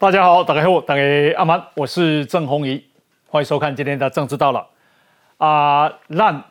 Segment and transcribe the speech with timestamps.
[0.00, 1.02] 大家好，大家好，大家
[1.36, 2.82] 阿曼，我是郑宏仪，
[3.28, 4.66] 欢迎收看今天的政治到了
[5.36, 6.42] 啊，让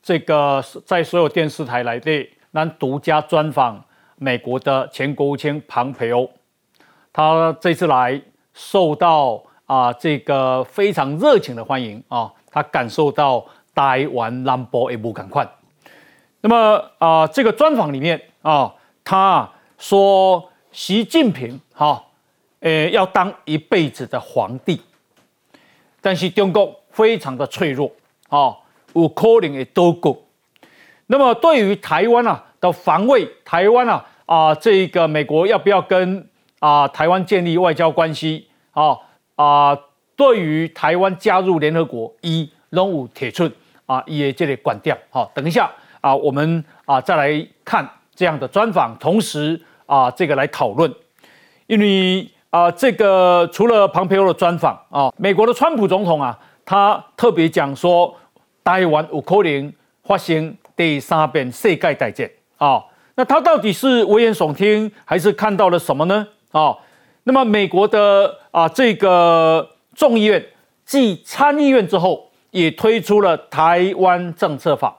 [0.00, 3.84] 这个在所有电视台来的，让独家专访
[4.14, 6.30] 美国的前国务卿庞培欧，
[7.12, 8.22] 他这次来
[8.54, 15.44] 受到啊这个非常热情的欢迎啊，他感受到台湾南部一部赶快。
[16.40, 22.00] 那么啊，这个专访里面啊，他说习近平哈。
[22.66, 24.80] 呃，要当一辈子的皇帝，
[26.00, 27.88] 但是中国非常的脆弱
[28.28, 28.56] 啊，
[28.92, 30.20] 有可能也多过。
[31.06, 38.98] 那么对于台湾啊的防卫，台湾啊啊，这个美国要不要跟啊台湾建立外交关系啊
[39.36, 39.78] 啊？
[40.16, 43.48] 对于台湾加入联合国，一任务铁寸
[43.86, 44.98] 啊，也这里管掉。
[45.10, 50.92] 好，等一下啊，我们啊再来看这样的专访，同时啊这个来讨论，
[51.68, 52.28] 因为。
[52.56, 58.16] 啊，这个除了庞培欧的专访啊，美国的川普总统啊，他特别讲说，
[58.64, 59.70] 台湾有可能
[60.02, 62.82] 发生第三遍世界大战啊。
[63.14, 66.26] 那他到底是危言耸听，还是看到了什么呢？
[66.50, 66.74] 啊，
[67.24, 70.42] 那么美国的啊这个众议院
[70.86, 74.96] 继参议院之后，也推出了台湾政策法，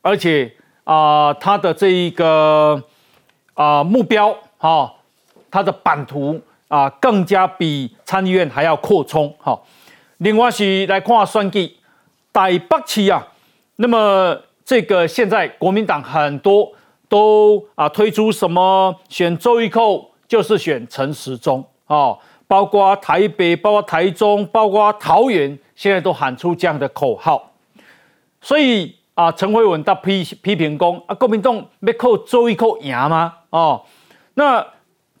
[0.00, 0.50] 而且
[0.84, 2.82] 啊，他的这一个
[3.52, 4.90] 啊目标啊，
[5.50, 6.40] 他的版图。
[6.68, 9.56] 啊，更加比参议院还要扩充哈。
[10.18, 11.76] 另外是来看选举，
[12.32, 13.24] 台北市啊，
[13.76, 16.72] 那么这个现在国民党很多
[17.08, 22.16] 都啊推出什么选周玉蔻就是选陈时中啊，
[22.48, 27.52] 包括台北、包括台中、包括桃园，现在都喊出这样的口号。
[28.40, 33.34] 所以啊，陈慧文他批批评讲啊，国民党要靠周玉蔻赢吗？
[33.50, 33.84] 哦，
[34.34, 34.66] 那。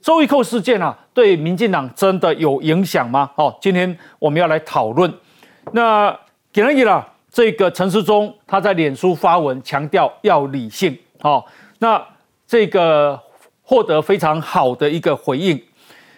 [0.06, 3.28] 周玉蔻事件啊，对民进党真的有影响吗？
[3.34, 5.12] 哦，今天我们要来讨论。
[5.72, 6.16] 那
[6.52, 10.96] 简而言啦，这个陈世忠他在脸书发文强调要理性。
[11.22, 11.44] 哦，
[11.80, 12.00] 那
[12.46, 13.20] 这个
[13.62, 15.60] 获得非常好的一个回应。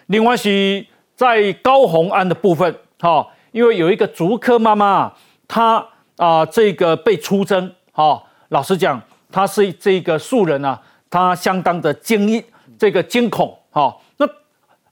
[0.05, 0.85] 另外是
[1.15, 5.11] 在高红安的部分，哈，因为有一个竹科妈妈，
[5.47, 5.83] 她
[6.17, 9.01] 啊这个被出征，哈，老实讲，
[9.31, 10.79] 她是这个素人啊，
[11.09, 12.45] 她相当的惊异
[12.77, 13.55] 这个惊恐。
[13.71, 14.27] 好，那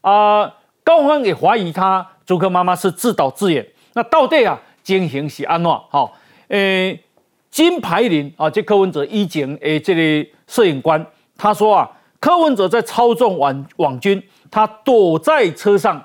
[0.01, 3.65] 啊，高欢也怀疑他朱克妈妈是自导自演。
[3.93, 5.71] 那到底啊，进行是安怎？
[5.89, 6.13] 好，
[6.49, 7.03] 诶，
[7.49, 11.05] 金牌林啊，这柯文哲一警诶，这里摄影官
[11.37, 11.89] 他说啊，
[12.19, 14.21] 柯文哲在操纵网网军，
[14.51, 16.03] 他躲在车上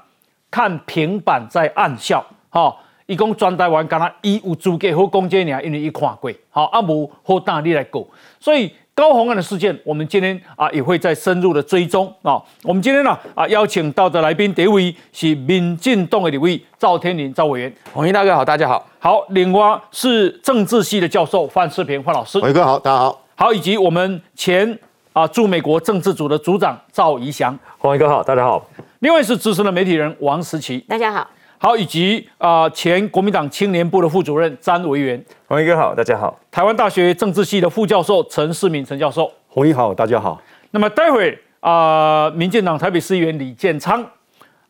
[0.50, 2.24] 看平板在暗笑。
[2.48, 2.81] 好，
[3.12, 6.32] 一共转台完，跟他一有资格或攻击你啊，因为一看过。
[6.50, 8.08] 好，阿无好大力来过，
[8.40, 8.72] 所以。
[8.94, 12.36] 高红案的事件，我们今天啊也会再深入的追踪啊。
[12.62, 18.86] 我们今天呢啊邀请到的来宾第一位是民进党的李位赵天麟赵委员，红衣大哥好，大家好。
[18.98, 23.18] 好，另外是政治系的教授范世平范老师，伟哥好，大家好。
[23.34, 24.78] 好，以及我们前
[25.14, 28.62] 啊驻美国政治组的组长赵怡翔，红衣哥好，大家好。
[28.98, 31.26] 另外是资深的媒体人王时奇，大家好。
[31.62, 36.36] 好，以及啊前国民党青年部的副主任詹维元，洪一哥好，大家好。
[36.50, 40.42] 台湾大学政治系的副教授陈世敏陈教授，洪一好，大家好。
[40.72, 44.04] 那么待会啊，民进党台北市议员李建昌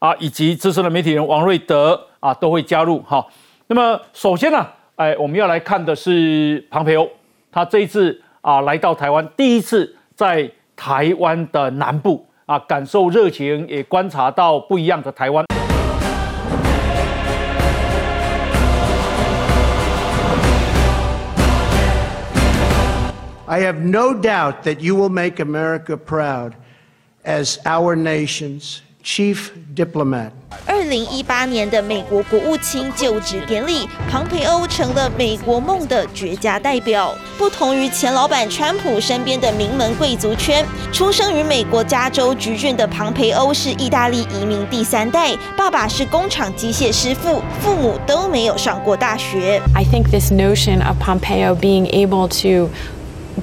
[0.00, 3.26] 啊，以及资深的媒体人王瑞德啊，都会加入哈。
[3.68, 4.66] 那么首先呢，
[4.96, 7.08] 哎，我们要来看的是庞培欧，
[7.50, 15.42] 他这一次啊来到台湾，第一次在台湾的南部啊感受热情，也观察到不一样的台湾。
[23.51, 26.53] I have no doubt that you will make America proud
[27.23, 30.31] as our nation's chief diplomat.
[30.65, 37.15] 二零一八年的美国国务卿就职典礼，庞培欧成了美国梦的绝佳代表。
[37.37, 49.61] 不同于前老板川普身边的名门贵族圈，出生于美国加州橘郡的庞培欧是意大利移民第三代，爸爸是工厂机械师傅，父母都没有上过大学。
[49.73, 52.69] I think this notion of Pompeo being able to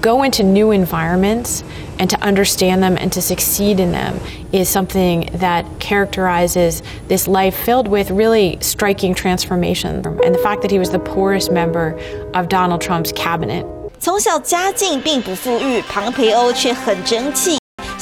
[0.00, 1.62] go into new environments
[1.98, 4.18] and to understand them and to succeed in them
[4.52, 10.04] is something that characterizes this life filled with really striking transformation.
[10.24, 11.98] And the fact that he was the poorest member
[12.34, 13.64] of Donald Trump's cabinet.
[14.00, 17.57] 从小家境并不富裕，庞培欧却很争气。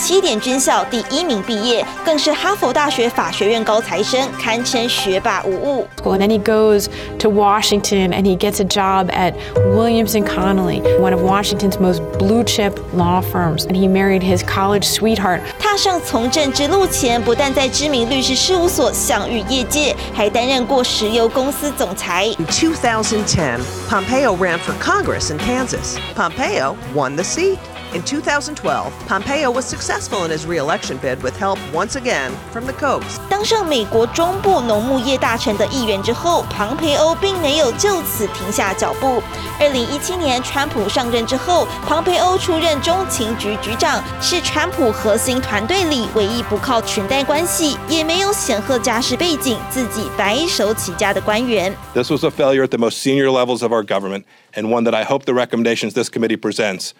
[0.07, 5.85] 七点军校第一名毕业，更是哈佛大学法学院高材生，堪称学霸无误。
[6.05, 6.87] And then he goes
[7.19, 9.33] to Washington and he gets a job at
[9.75, 13.65] Williams and Connolly, one of Washington's most blue chip law firms.
[13.65, 15.41] And he married his college sweetheart.
[15.59, 22.33] 踏上从政之路前，不但在知名律师事务所享誉业界，还担任过石油公司总裁。
[22.39, 23.59] In 2010,
[23.89, 25.97] Pompeo ran for Congress in Kansas.
[26.15, 27.57] Pompeo won the seat.
[27.94, 32.72] In 2012, Pompeo was successful in his re-election bid with help once again from the
[32.72, 33.18] Kochs.
[33.28, 39.22] 当上美国中部农牧业大臣的议员之后，庞培欧并没有就此停下脚步。
[39.60, 51.76] 二零一七年，川普上任之后，庞培欧出任中情局局长，是川普核心团队里唯一不靠裙带关系，也没有显赫家世背景，自己白手起家的官员。
[51.92, 54.24] This was a failure at the most senior levels of our government,
[54.54, 56.92] and one that I hope the recommendations this committee presents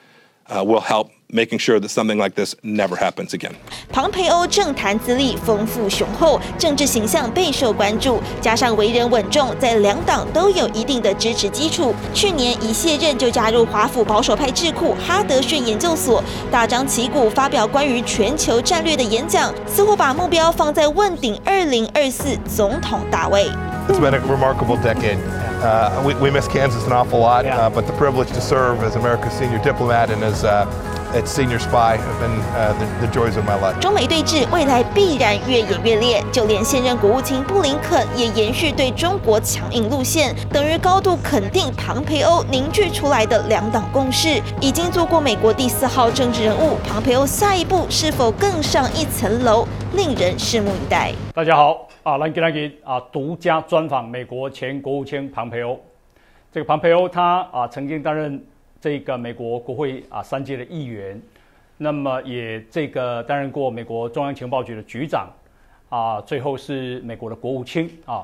[0.49, 3.51] Uh, will help making sure that something like this never happens again.
[3.91, 11.94] 庞培欧政坛资历丰富雄厚，政治形象备受关注，加上为人稳重，在两党都有一定的支持基础。
[12.13, 23.49] 去年一卸任就加入华府保守派智库哈德逊研究所，大张旗鼓发表关于全球战略的演讲，似乎把目标放在问鼎2024总统大位。
[23.89, 25.17] It's been a remarkable decade.
[25.17, 28.95] Uh, we, we miss Kansas an awful lot, uh, but the privilege to serve as
[28.95, 30.65] America's senior diplomat and as uh,
[31.13, 33.80] its senior spy have been uh, the, the joys of my life.
[33.80, 44.42] 中美对峙未来必然越演越烈，就连现任国务卿布林肯也延续对中国强硬路线，等于高度肯定庞培欧凝聚出来的两党共识。
[44.59, 51.13] 已经做过美国第四号政治人物，庞培欧下一步是否更上一层楼，令人拭目以待。
[51.33, 55.80] 大家好啊，来给大家啊独家专访美国前国务卿庞培欧。
[56.51, 58.42] 这个庞培欧他啊曾经担任
[58.79, 61.21] 这个美国国会啊三届的议员，
[61.77, 65.27] 那么也这个担任过美国中央情报局的局长
[65.89, 68.24] 啊，最后是美国的国务卿啊。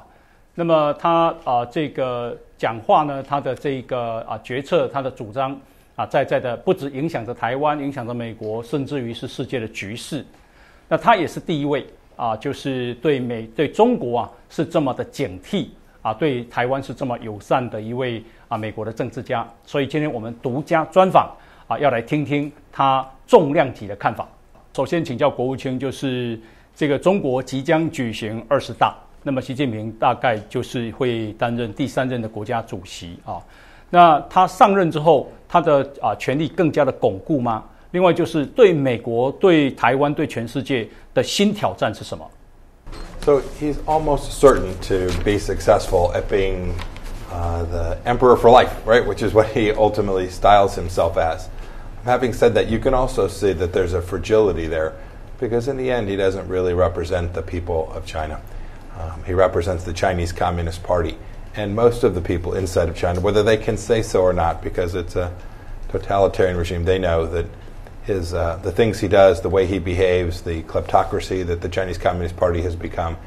[0.56, 5.60] 那么他啊这个讲话呢，他的这个啊决策，他的主张
[5.96, 10.24] 啊，在在的不止影响着台湾，影响着美国，甚至于是世界的局势。
[10.88, 15.70] 那他也是第一位啊，就是对美对中国啊是这么的警惕
[16.04, 18.24] 啊，对台湾是这么友善的一位
[18.54, 19.48] 啊美国的政治家。
[19.66, 21.36] 所以今天我们独家专访
[21.68, 24.28] 啊，要来听听他重量级的看法。
[24.76, 26.40] 首先请教国务卿，就是
[26.76, 33.42] 这个中国即将举行二十大，那么习近平大概就是会担任第三任的国家主席啊。
[33.90, 37.64] 那他上任之后，他的啊权力更加的巩固吗？
[37.92, 42.28] 另外就是对美国、对台湾、对全世界的新挑战是什么
[43.22, 46.72] ？So he's almost certain to be successful at being
[47.34, 49.04] uh, the emperor for life, right?
[49.04, 51.50] Which is what he ultimately styles himself as.
[52.04, 54.94] Having said that, you can also see that there's a fragility there
[55.40, 58.40] because in the end, he doesn't really represent the people of China.
[59.00, 61.18] Um, he represents the Chinese Communist Party.
[61.56, 64.62] And most of the people inside of China, whether they can say so or not,
[64.62, 65.36] because it's a
[65.90, 67.48] totalitarian regime, they know that
[68.04, 71.98] his, uh, the things he does, the way he behaves, the kleptocracy that the Chinese
[71.98, 73.18] Communist Party has become,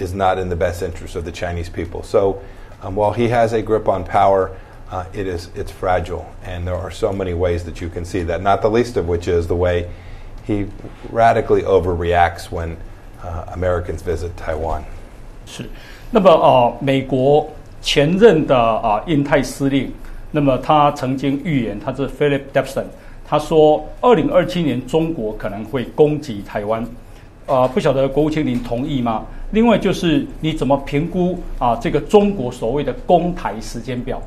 [0.00, 2.02] is not in the best interest of the Chinese people.
[2.02, 2.42] So,
[2.81, 4.51] um, while he has a grip on power,
[4.91, 8.23] uh, it is it's fragile, and there are so many ways that you can see
[8.23, 8.41] that.
[8.41, 9.87] Not the least of which is the way
[10.45, 10.65] he
[11.11, 12.77] radically overreacts when
[13.23, 14.83] uh, Americans visit Taiwan.
[15.45, 15.69] 是，
[16.11, 17.49] 那么呃，美国
[17.81, 19.91] 前任的啊、印太司令，
[20.31, 22.85] 那么他曾经预言，他是 Philip Debson，
[23.25, 26.85] 他说，二零二七年中国可能会攻击台湾，
[27.45, 29.25] 啊、不晓得国务卿您同意吗？
[29.51, 34.21] 另外就是你怎么评估啊、这个中国所谓的攻台时间表？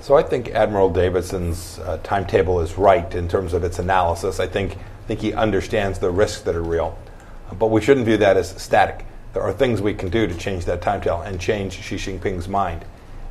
[0.00, 4.40] So I think Admiral Davidson's uh, timetable is right in terms of its analysis.
[4.40, 4.76] I think
[5.06, 6.94] think he understands the risks that are real,
[7.58, 9.04] but we shouldn't view that as static.
[9.32, 12.84] There are things we can do to change that timetable and change Xi Jinping's mind.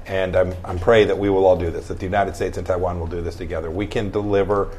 [0.06, 2.68] And I'm, I'm praying that we will all do this, that the United States and
[2.68, 3.70] Taiwan will do this together.
[3.72, 4.70] We can deliver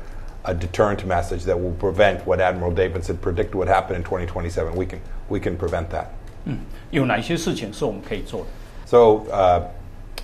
[0.46, 4.76] a deterrent message that will prevent what Admiral Davidson predicted would happen in 2027.
[4.76, 6.12] We can we can prevent that.
[6.48, 6.60] Mm.
[8.86, 9.72] So uh,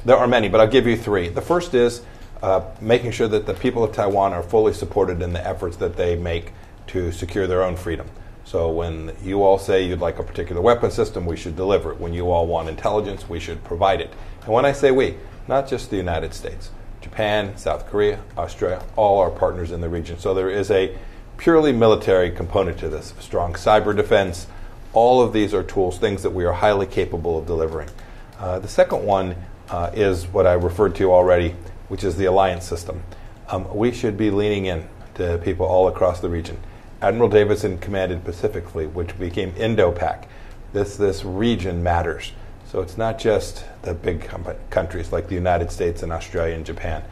[0.06, 1.30] there are many, but I'll give you three.
[1.30, 2.04] The first is
[2.42, 5.96] uh, making sure that the people of Taiwan are fully supported in the efforts that
[5.96, 6.54] they make
[6.88, 8.08] to secure their own freedom.
[8.44, 12.00] So when you all say you'd like a particular weapon system, we should deliver it.
[12.00, 14.12] When you all want intelligence, we should provide it.
[14.44, 15.16] And when I say we,
[15.48, 16.72] not just the United States.
[17.02, 20.20] Japan, South Korea, Australia, all our partners in the region.
[20.20, 20.96] So there is a
[21.38, 23.14] purely military component to this.
[23.20, 24.48] Strong cyber defense.
[24.94, 27.90] All of these are tools, things that we are highly capable of delivering.
[28.40, 29.36] Uh, the second one
[29.70, 31.56] uh, is what I referred to already,
[31.88, 33.04] which is the alliance system.
[33.50, 36.58] Um, we should be leaning in to people all across the region
[37.02, 40.28] Admiral Davidson commanded Pacific Fleet, which became Indo-Pac.
[40.72, 42.32] This this region matters.
[42.72, 46.66] So it's not just the big com- countries like the United States and Australia and
[46.66, 47.04] Japan.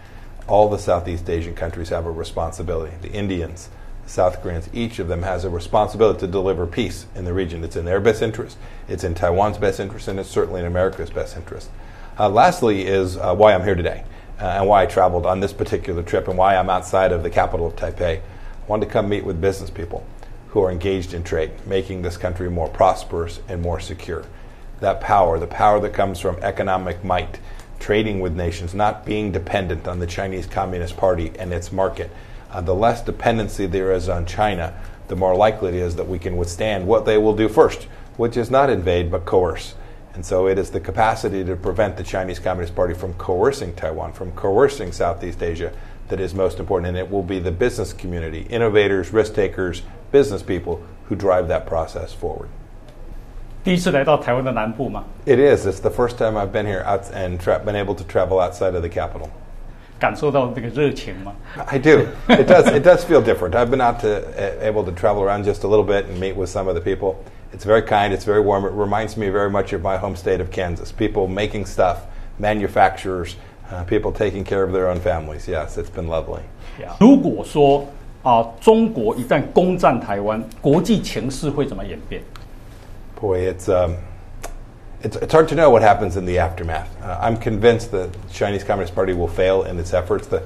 [0.48, 2.96] All the Southeast Asian countries have a responsibility.
[3.02, 3.68] The Indians,
[4.06, 7.66] the South Koreans, each of them has a responsibility to deliver peace in the region.
[7.66, 11.10] It's in their best interest, it's in Taiwan's best interest, and it's certainly in America's
[11.10, 11.70] best interest.
[12.18, 14.06] Uh, lastly, is uh, why I'm here today
[14.40, 17.30] uh, and why I traveled on this particular trip and why I'm outside of the
[17.30, 18.20] capital of Taipei.
[18.20, 18.22] I
[18.66, 20.08] wanted to come meet with business people
[20.52, 24.24] who are engaged in trade, making this country more prosperous and more secure.
[24.80, 27.40] That power, the power that comes from economic might,
[27.80, 32.12] trading with nations, not being dependent on the Chinese Communist Party and its market.
[32.52, 34.74] Uh, the less dependency there is on China,
[35.08, 37.84] the more likely it is that we can withstand what they will do first,
[38.18, 39.76] which is not invade but coerce.
[40.14, 44.14] And so it is the capacity to prevent the Chinese Communist Party from coercing Taiwan,
[44.14, 45.72] from coercing Southeast Asia,
[46.10, 46.90] that is most important.
[46.90, 51.66] And it will be the business community, innovators, risk takers, business people who drive that
[51.68, 52.50] process forward.
[53.69, 55.67] 第一次来到台湾的南部嘛， It is.
[55.67, 58.75] It's the first time I've been here out and tra- been able to travel outside
[58.75, 59.29] of the capital.
[59.99, 61.33] 感受到这个热情嘛。
[61.67, 62.07] I do.
[62.29, 62.71] It does.
[62.71, 63.55] It does feel different.
[63.55, 66.37] I've been out to uh, able to travel around just a little bit and meet
[66.37, 67.17] with some of the people.
[67.55, 68.13] It's very kind.
[68.13, 68.67] It's very warm.
[68.67, 70.93] It reminds me very much of my home state of Kansas.
[70.93, 72.01] People making stuff,
[72.39, 73.37] manufacturers,
[73.71, 75.49] uh, people taking care of their own families.
[75.49, 76.43] Yes, it's been lovely.
[76.99, 77.87] 如果说
[78.23, 82.21] 啊，中国一旦攻占台湾，国际情势会怎么演变？
[83.20, 83.98] Boy, it's um,
[85.02, 86.90] it's, it's hard to know what happens in the aftermath.
[87.02, 90.28] Uh, I'm convinced that the Chinese Communist Party will fail in its efforts.
[90.28, 90.42] The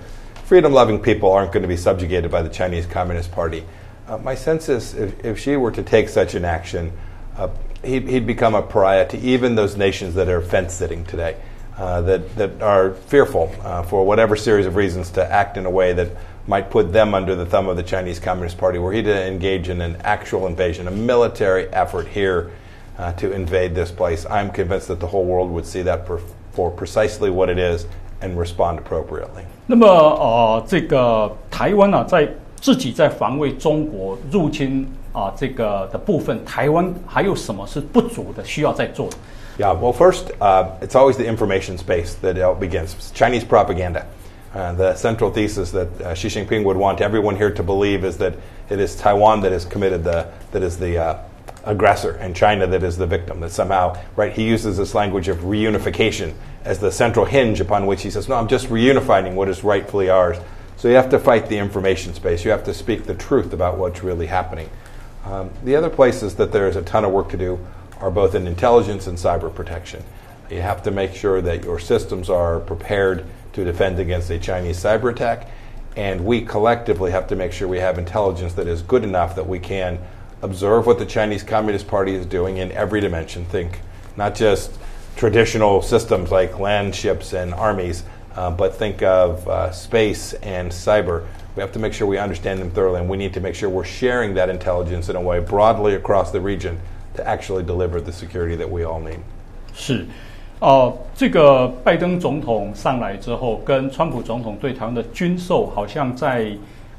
[0.45, 3.63] freedom-loving people aren't going to be subjugated by the Chinese Communist Party.
[4.07, 6.91] Uh, my sense is, if, if she were to take such an action,
[7.37, 7.49] uh,
[7.83, 11.37] he'd, he'd become a pariah to even those nations that are fence-sitting today,
[11.77, 15.71] uh, that that are fearful uh, for whatever series of reasons to act in a
[15.71, 16.09] way that
[16.47, 18.79] might put them under the thumb of the Chinese Communist Party.
[18.79, 22.51] Were he to engage in an actual invasion, a military effort here
[22.98, 26.18] uh, to invade this place, I'm convinced that the whole world would see that per,
[26.52, 27.86] for precisely what it is
[28.20, 29.44] and respond appropriately.
[29.66, 32.28] 那么呃，这个台湾啊，在
[32.60, 39.16] 自己在防卫中国入侵啊这个的部分，台湾还有什么是不足的，需要再做的？
[39.58, 42.94] Yeah, well, first, uh, it's always the information space that it begins.
[43.12, 44.06] Chinese propaganda.
[44.54, 48.16] Uh, the central thesis that uh, Xi Jinping would want everyone here to believe is
[48.18, 48.34] that
[48.70, 51.14] it is Taiwan that has committed the that is the uh,
[51.63, 53.39] aggressor and China that is the victim.
[53.39, 54.33] That somehow, right?
[54.33, 58.35] He uses this language of reunification as the central hinge upon which he says, "No,
[58.35, 60.37] I'm just reunifying what is rightfully ours."
[60.77, 62.43] So you have to fight the information space.
[62.43, 64.69] You have to speak the truth about what's really happening.
[65.25, 67.59] Um, the other places that there is a ton of work to do
[68.01, 70.03] are both in intelligence and cyber protection.
[70.49, 74.77] You have to make sure that your systems are prepared to defend against a Chinese
[74.77, 75.47] cyber attack,
[75.95, 79.47] and we collectively have to make sure we have intelligence that is good enough that
[79.47, 79.99] we can
[80.42, 83.44] observe what the Chinese Communist Party is doing in every dimension.
[83.46, 83.80] Think
[84.16, 84.70] not just
[85.16, 88.04] traditional systems like land ships and armies,
[88.36, 91.24] uh, but think of uh, space and cyber.
[91.56, 93.68] We have to make sure we understand them thoroughly, and we need to make sure
[93.68, 96.78] we're sharing that intelligence in a way broadly across the region
[97.16, 99.18] to actually deliver the security that we all need.
[99.74, 100.06] 是，
[100.60, 106.52] 呃，这个拜登总统上来之后，跟川普总统对台湾的军售，好像在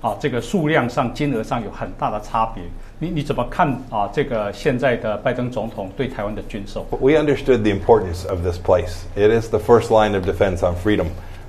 [0.03, 2.63] 啊这个数量上、金额上有很大的差别。
[2.99, 4.09] 你你怎么看啊？
[4.13, 6.85] 这个现在的拜登总统对台湾的军售？
[6.99, 9.03] We understood the importance of this place.
[9.15, 11.07] It is the first line of defense on freedom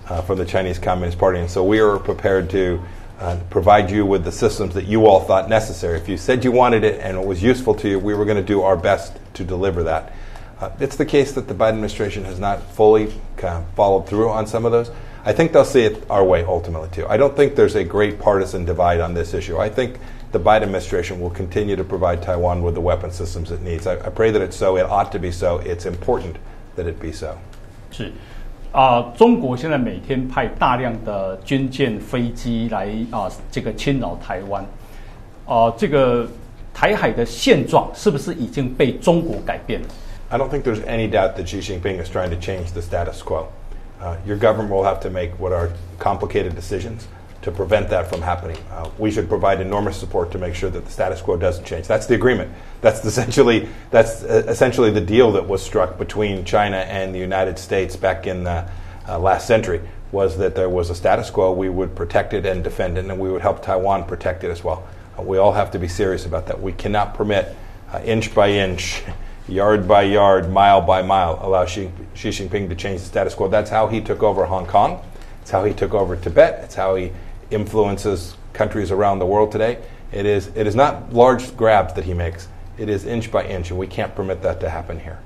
[0.09, 2.79] uh, from the Chinese Communist Party, and so we are prepared to
[3.21, 5.99] uh, provide you with the systems that you all thought necessary.
[5.99, 8.37] If you said you wanted it and it was useful to you, we were going
[8.37, 10.13] to do our best to deliver that.
[10.61, 14.29] Uh, it's the case that the Biden administration has not fully kind of followed through
[14.31, 14.91] on some of those.
[15.25, 17.07] I think they'll see it our way ultimately too.
[17.07, 19.59] I don't think there's a great partisan divide on this issue.
[19.59, 19.99] I think
[20.33, 23.87] the Biden administration will continue to provide Taiwan with the weapon systems it needs.
[23.87, 24.77] I, I pray that it's so.
[24.77, 25.59] It ought to be so.
[25.59, 26.37] It's important
[26.77, 27.37] that it be so.
[27.91, 28.13] 是
[28.73, 34.65] 啊、中国现在每天派大量的军舰、飞机来啊、这个侵扰台湾，
[35.45, 36.25] 啊、这个
[36.73, 39.89] 台海的现状是不是已经被中国改变了？
[40.29, 43.21] I don't think there's any doubt that Xi Jinping is trying to change the status
[43.21, 43.49] quo.
[44.00, 47.08] Uh, your government will have to make what are complicated decisions
[47.46, 48.58] to prevent that from happening.
[48.72, 51.88] Uh, we should provide enormous support to make sure that the status quo doesn't change.
[51.88, 52.52] That's the agreement.
[52.82, 57.60] That's essentially that's uh, essentially the deal that was struck between China and the United
[57.60, 58.68] States back in the
[59.08, 59.82] uh, last century.
[60.12, 63.20] Was that there was a status quo, we would protect it and defend it, and
[63.20, 64.88] we would help Taiwan protect it as well.
[65.18, 66.60] Uh, we all have to be serious about that.
[66.60, 67.56] We cannot permit
[67.94, 69.04] uh, inch by inch
[69.49, 73.49] yard by yard, mile by mile, allow Xi, Xi Jinping to change the status quo.
[73.49, 75.01] That's how he took over Hong Kong.
[75.43, 76.61] It's how he took over Tibet.
[76.65, 77.11] It's how he
[77.51, 79.79] influences countries around the world today.
[80.13, 82.49] It is, it is not large grabs that he makes,
[82.79, 85.19] it is inch by inch, and we can't permit that to happen here.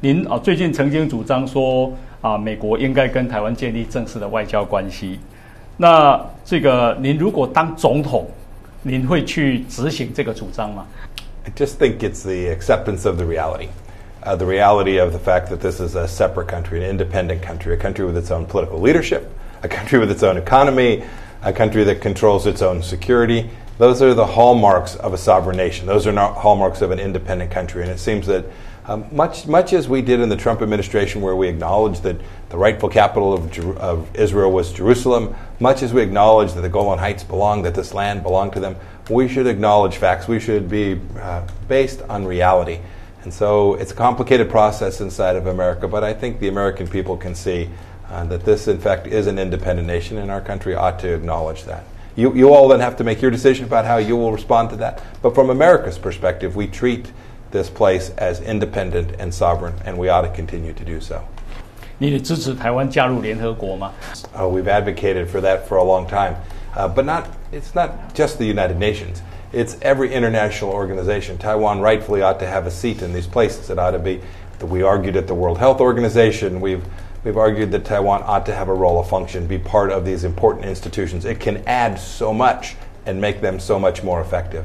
[0.00, 5.18] 您啊，最近曾经主张说啊，美国应该跟台湾建立正式的外交关系。
[5.78, 8.26] 那这个，您如果当总统，
[8.82, 10.86] 您会去执行这个主张吗
[11.45, 13.69] ？I just think it's the acceptance of the reality.
[14.21, 17.73] Uh, the reality of the fact that this is a separate country, an independent country,
[17.73, 19.31] a country with its own political leadership,
[19.63, 21.03] a country with its own economy,
[21.41, 23.49] a country that controls its own security.
[23.79, 25.87] Those are the hallmarks of a sovereign nation.
[25.87, 27.81] Those are not hallmarks of an independent country.
[27.81, 28.45] And it seems that
[28.85, 32.17] um, much, much as we did in the Trump administration, where we acknowledged that
[32.49, 36.69] the rightful capital of, Jer- of Israel was Jerusalem, much as we acknowledged that the
[36.69, 38.75] Golan Heights belonged, that this land belonged to them,
[39.09, 40.27] we should acknowledge facts.
[40.27, 42.79] We should be uh, based on reality.
[43.23, 47.17] And so it's a complicated process inside of America, but I think the American people
[47.17, 47.69] can see
[48.09, 51.65] uh, that this, in fact, is an independent nation, and our country ought to acknowledge
[51.65, 51.83] that.
[52.15, 54.75] You, you all then have to make your decision about how you will respond to
[54.77, 55.01] that.
[55.21, 57.11] But from America's perspective, we treat
[57.50, 61.20] this place as independent and sovereign, and we ought to continue to do so.
[61.98, 63.90] 你也支持台湾加入联合国吗？
[64.34, 66.34] Uh, we've advocated for that for a long time,
[66.76, 67.24] uh, but not.
[67.52, 69.22] It's not just the United Nations.
[69.52, 71.38] It's every international organization.
[71.38, 73.70] Taiwan rightfully ought to have a seat in these places.
[73.70, 74.20] It ought to be.
[74.60, 76.60] We argued at the World Health Organization.
[76.60, 76.84] We've
[77.24, 80.24] we've argued that Taiwan ought to have a role, a function, be part of these
[80.24, 81.24] important institutions.
[81.24, 82.76] It can add so much
[83.06, 84.64] and make them so much more effective.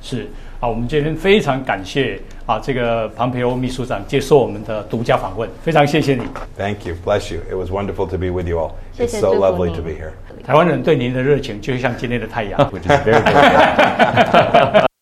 [0.00, 0.28] 是。
[0.63, 6.21] 好，我们今天非常感谢啊，这个庞培欧秘书长接受我们的独家访问，非常谢谢你。
[6.57, 7.41] Thank you, bless you.
[7.51, 8.71] It was wonderful to be with you all.
[8.97, 10.13] It's so lovely to be here.
[10.41, 12.57] 台湾人对您的热情就像今天的太阳。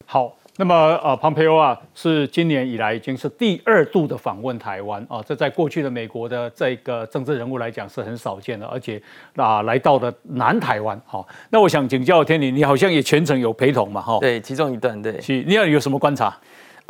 [0.07, 0.40] 好。
[0.57, 9.01] 那么，呃，庞培欧啊，是今年以来已经是第二度的访问台湾啊，这在过去的美国的这个政治人物来讲是很少见的，而且
[9.37, 11.25] 啊，来到了南台湾，哈。
[11.49, 14.19] 那我想请教天林，你好像也全程有陪同嘛，哈？
[14.19, 15.19] 对，其中一段，对。
[15.21, 16.37] 是，你要有什么观察？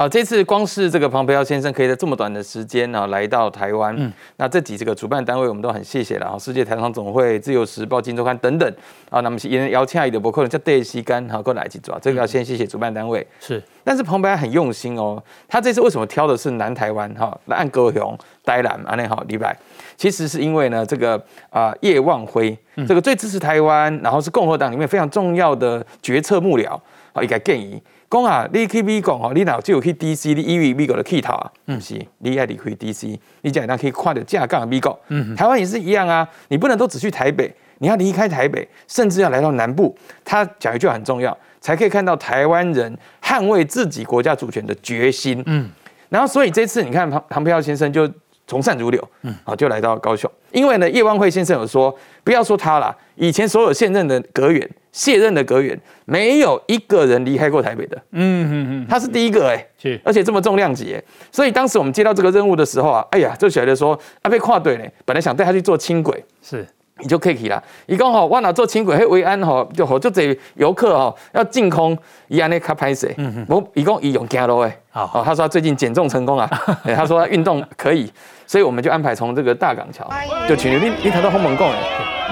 [0.02, 8.68] 啊，这次光是这个庞培奥先生可以在这么短的时间呢来到台湾，嗯，那这几这个主办单位我们都很谢谢了啊，世界台商总会、自由时报、金周刊等等
[9.12, 13.62] 啊，那么也邀请的博客人叫戴西干好过来去做，这个要先谢谢主办单位是。
[13.84, 17.40] 但是庞培很用心哦，他这次为什么挑的是南台湾哈？
[17.46, 19.56] 来按高雄、台南安内好李白，
[19.96, 26.72] 其实是因为呢这个啊叶望辉这个最支持台湾，然后是共和党里面非常重要的决策幕僚
[27.14, 27.80] 啊，一个建议。
[28.12, 31.50] 讲啊，你去美国吼，你若只有去 DC，你以为美国的气头啊？
[31.66, 35.00] 不是，你爱离开 DC，你才能可以看到架杠的美国。
[35.08, 39.98] 嗯，台湾也是一样啊，你不能都只去台北，你要离开台北，甚至要来到南部。
[40.26, 42.94] 他讲一句很重要，才可以看到台湾人
[43.24, 45.42] 捍卫自己国家主权的决心。
[45.46, 45.70] 嗯，
[46.10, 48.06] 然后所以这次你看庞庞培耀先生就
[48.52, 50.30] 从善如流，嗯，好就来到高雄。
[50.52, 54.70] 因为呢，叶万惠先生有说，不要说他了，以前所有现任的阁员。
[54.92, 66.68] 卸任的阁员没有一个人离开过台北的，嗯嗯嗯，他是第一个哎，是，而且这么重量级哎，所以当时我们接到这个任务的时候啊，哎呀，就觉得说啊被跨队呢，本来想带他去做轻轨，是，
[67.02, 67.62] 你就可以啦。
[67.88, 76.50] 伊讲吼，我若做轻轨，迄，维安吼就好，就这游客吼要净空，伊安尼卡拍摄，嗯嗯，我一共以用行路诶，好，他说他最近减重成功啊，
[76.96, 78.12] 他说他运动可以，
[78.46, 80.08] 所以我们就安排从这个大港桥，
[80.48, 81.78] 就去你你谈到红门港哎。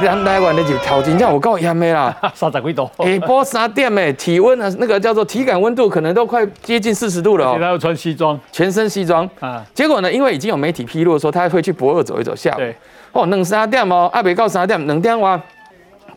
[0.01, 7.57] 两台湾的就条件，像我告严的啦， 三十几度， 下播三点诶，体温啊，那个叫做体感温度，可能都快接近四十度了哦。
[7.59, 9.29] 他要穿西装，全身西装。
[9.41, 9.61] 啊。
[9.73, 12.61] 结果呢，因为已经有媒体披露说，他会去博二走一走，下午
[13.11, 15.41] 哦，两三点哦，还未到三点，两点哇，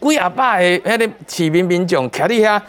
[0.00, 2.61] 几啊百个迄个市民民众徛伫遐。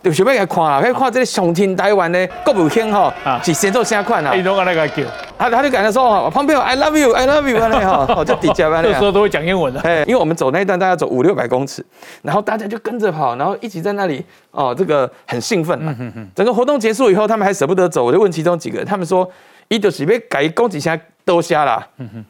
[0.00, 3.12] 就想要来看啊，去看这个上天台湾的国务卿吼，
[3.42, 4.32] 是先做啥款啊？
[4.32, 5.02] 伊拢安尼个叫，
[5.36, 8.86] 他他就跟他说哈，旁边有 I love you，I love you 安尼哈， 哦就底下安尼。
[8.86, 11.84] 这时候都会讲英文的，哎，因为我们走那一段大概走五六百公尺，
[12.22, 15.92] 然后大家就跟着跑，然后一起在那里哦，这个很兴奋嘛。
[16.32, 19.28] 整个活动结束以后，他们还舍不得走，我就问其中几个，他们说，
[19.66, 20.96] 伊就是要改讲几下。
[21.28, 21.86] 都瞎了，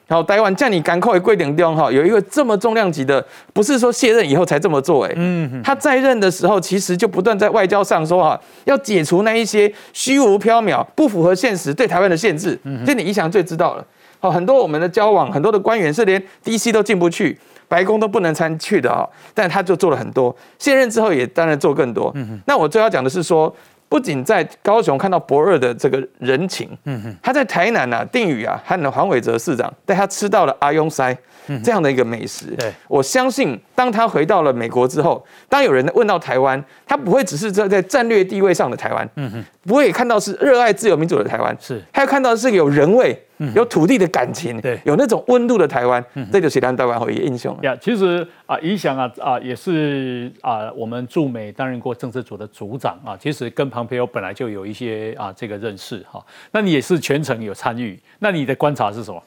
[0.09, 5.15] 好，台湾叫你赶快规定中哈，有一个这么重量级的，不是说卸任以后才这么做，哎，
[5.63, 13.87] 他在任的时候，其实就不断在外交上说哈，要解除那一些虚无缥缈、不符合现实对台湾的限制，这你一想最知道了。
[14.19, 22.13] 好，很多我们的交往，很多的官员是连 DC 都进不去，白宫都不能参去的哈，但他就做了很多，卸任之后也当然做更多。
[22.47, 23.55] 那我最要讲的是说。
[23.89, 31.17] 不仅在高雄看到博二的这个人情，嗯哼，他在台南呐，定宇啊，和黄伟哲市长带他吃到了阿庸塞
[31.65, 32.47] 这样的一个美食。
[32.59, 43.19] 对，我相信当他回到了美国之后，当有人问到台湾，他不会只是在在战略地位上的台湾，嗯哼，不会看到是热爱自由民主的台湾，是，他要看到是有人味、
[43.55, 47.57] 有土地的感情，对，有那种温度的台湾，这就是台湾后一个英雄。
[47.63, 56.25] 呀，其实啊，怡翔啊啊也是啊，我们驻美担任过政治组的组长啊，其实跟庞培欧本来就有一些啊这个认识哈。
[56.53, 59.23] 那你也是全程有参与，那你的观察是什么？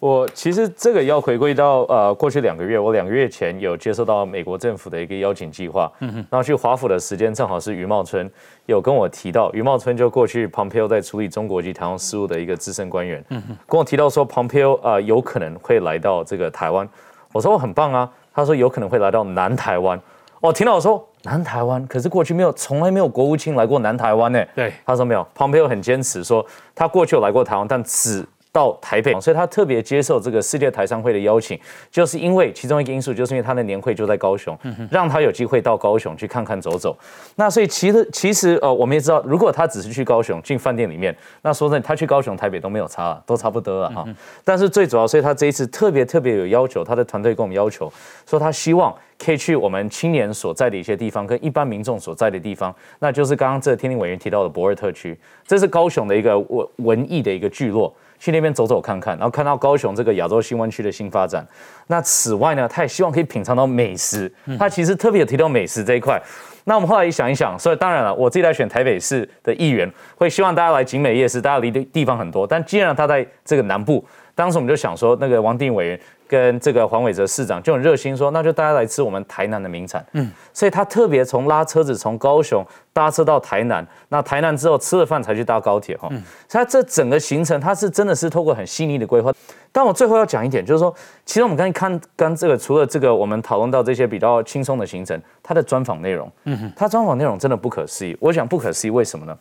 [0.00, 8.30] 我其实这个要回归到呃过去两个月，我两个月前有接受到美国政府的一个邀请计划，嗯哼，然后去华府的时间正好是余茂春
[8.66, 16.86] 有跟我提到，余茂春就过去 Pompeo 在处理中国及台湾事务的一个资深官员，嗯哼，跟我提到说 Pompeo 啊有可能会来到这个台湾，
[17.32, 19.98] 我说我很棒啊，他说有可能会来到南台湾，
[20.40, 28.22] 我听到我说南台湾，可是过去没有从来没有国务卿来过南台湾呢，对，他说没有，Pompeo 很坚持说他过去有来过台湾，但只
[28.54, 31.58] 到台北，所以他特别接受这个世界台商会的邀请，
[31.90, 34.56] 就是因为其中一个因素，就是因为他的年会就在高雄，
[34.88, 36.96] 让他有机会到高雄去看看走走。
[37.34, 41.12] 那所以其实其实呃，我们也知道，如果他只是去高雄进饭店里面，
[41.42, 44.06] 那说真的，他去高雄、台北都没有差，都差不多了哈。
[44.44, 47.92] 但是最主要，所以他这一次特别特别有要求，他的团队跟我们要求
[48.24, 57.92] 说，他希望可以去我们青年所在的一些地方，跟一般民众所在的地方，那就是刚刚这天庭委员提到的博尔特区，这是高雄的一个文文艺的一个聚落。
[58.24, 61.46] 去那边走走看看，然后看到高雄这个亚洲新湾区的新发展。
[61.88, 64.32] 那此外呢，他也希望可以品尝到美食。
[64.58, 66.18] 他其实特别有提到美食这一块。
[66.64, 72.46] 那我们后来一想一想，所以当然了，我自己来选台北市的议员，会希望大家来景美夜市，大家离的地方很多。
[72.46, 74.02] 但既然他在这个南部，
[74.34, 76.00] 当时我们就想说，那个王定委员。
[76.26, 80.04] 跟这个黄伟哲市长就很热心说，那就大家来吃我们台南的名产。
[80.12, 86.08] 嗯，所以他特别从拉车子从高雄搭车到台南，那台南之后吃了饭才去搭高铁哈。
[86.10, 89.30] 嗯，他这整个行程他是真的是透过很细腻的规划。
[89.70, 90.92] 但我最后要讲一点，就是说，
[91.26, 98.16] 其实我们刚才看刚这个除了这个我们讨论到这些比较轻松的行程，他的专访内容，嗯哼，他专访内容真的不可思议。
[98.18, 99.38] 我想不可思议为什么呢？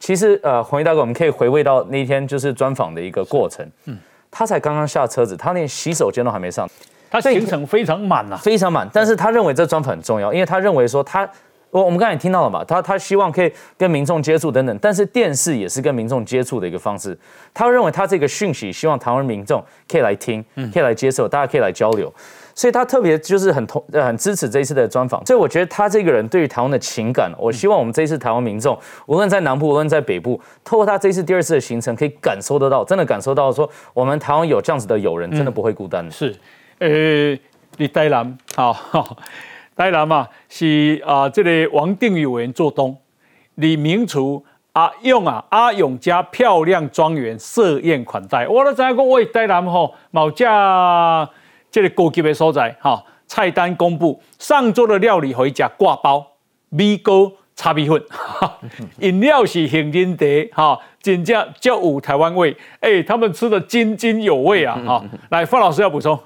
[0.00, 3.70] 其实呃，红衣大哥，我们可以回味到那一天就是专访的一个过程。
[3.84, 3.96] 嗯。
[4.36, 6.68] 他才刚刚下车子，他连洗手间都还没上，
[7.08, 8.88] 他行程非常满啊，非常满。
[8.92, 11.28] 但是他认为这专访很重要，因为他认为说他，
[11.70, 14.76] 我我们刚才也听到了嘛，他他希望可以跟民众接触等等。
[14.82, 17.16] 但是电视也是跟民众接触的一个方式，
[17.54, 22.12] 他认为他这个讯息希望台湾民众可以来听，可以来接受，大家可以来交流。
[22.54, 36.08] 所以他特别就是很同呃很支持这一次的专访，所以我觉得他这个人对于台湾的情感，我希望我们这一次台湾民众，无论在南部，无论在北部，透过他这一次第二次的行程，可以感受得到，真的感受到说，我们台湾有这样子的友人，真的不会孤单。
[36.10, 36.34] 是，
[36.78, 36.88] 呃，
[37.78, 39.16] 李台南，好，
[39.74, 42.96] 台南嘛是啊，这个王定宇委员做东，
[43.56, 51.28] 李明厨阿勇啊，阿勇家漂亮庄园设宴款待，我都知讲喂台南吼，某家。
[51.74, 56.24] 这个高级的所在，哈，菜单公布，上桌的料理回家挂包，
[56.68, 58.00] 米糕、叉米粉，
[59.00, 66.16] 饮料是杏仁茶，哈，真正叫有台湾味，哎，他们吃的津津有味啊，哈，来，范老师要补充，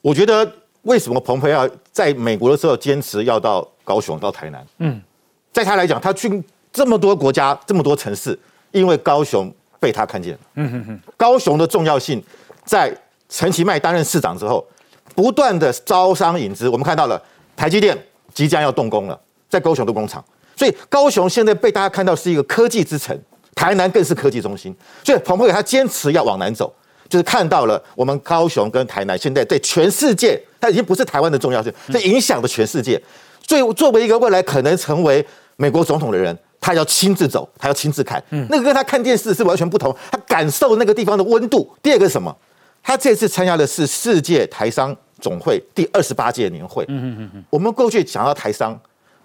[0.00, 0.48] 我觉得
[0.82, 4.64] 为什么彭培要在美国的时候坚持要到高雄到台南？
[4.78, 5.02] 嗯，
[5.50, 6.40] 在他来讲，他去
[6.72, 8.38] 这么多国家、这么多城市，
[8.70, 12.22] 因为高雄被他看见了，嗯哼哼，高雄的重要性
[12.62, 12.96] 在。
[13.28, 14.66] 陈其迈担任市长之后，
[15.14, 17.20] 不断的招商引资，我们看到了
[17.56, 17.96] 台积电
[18.32, 20.24] 即将要动工了，在高雄的工厂，
[20.56, 23.18] 所以高雄现在被大家看到是一个科技之城，
[23.54, 24.74] 台南更是科技中心。
[25.04, 26.72] 所以彭博给他坚持要往南走，
[27.08, 33.00] 就是看到了我们高雄跟台南现在在全世界，它已经不是台湾的重要性，这影响了全世界。
[33.46, 35.24] 所以作为一个未来可能成为
[35.56, 41.70] 美国总统的人，他要亲自走，他要亲自看，那个跟他看电视是完全不同，他感受那个地方的温度。
[41.82, 42.34] 第二个是什么？
[42.82, 46.84] 他这次参加的是世界台商总会第二十八届年会。
[46.88, 48.78] 嗯嗯嗯我们过去讲到台商，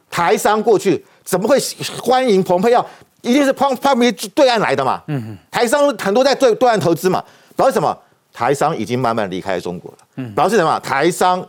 [0.10, 1.58] 台商过去怎么会
[2.02, 2.86] 欢迎蓬佩奥？
[3.22, 5.02] 一定是旁旁边对岸来的嘛。
[5.08, 5.38] 嗯嗯。
[5.50, 7.24] 台商很多在对对岸投资嘛，
[7.56, 7.98] 表示什么？
[8.34, 9.98] 台商已经慢慢离开中国了。
[10.18, 10.34] 嗯。
[10.36, 10.78] 表示什么？
[10.82, 11.48] 台商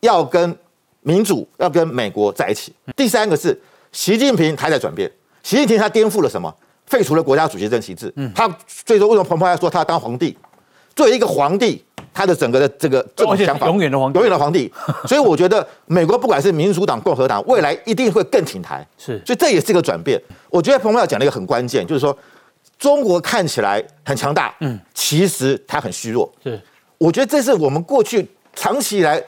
[0.00, 0.56] 要跟
[1.02, 2.72] 民主，要跟美国在一起。
[2.96, 3.56] 第三个是
[3.92, 5.08] 习近平他在转变。
[5.44, 6.52] 习近平他颠覆了什么？
[6.86, 8.12] 废除了国家主席任期制。
[8.16, 8.32] 嗯。
[8.34, 8.48] 他
[8.84, 10.36] 最终为什么蓬佩奥说他要当皇帝？
[10.94, 14.72] 作为一个皇帝，他的整个的这个这种想法，永远的皇帝，永远的皇帝。
[15.08, 18.86] 所以我觉得美国不管是民主党、共和党，未来一定会更挺台。
[18.98, 20.20] 是，所以这也是一个转变。
[20.50, 22.16] 我觉得彭博要讲的一个很关键，就是说
[22.78, 26.30] 中国看起来很强大，嗯，其实它很虚弱。
[26.44, 26.60] 是，
[26.98, 29.22] 我觉得这是我们过去长期以来，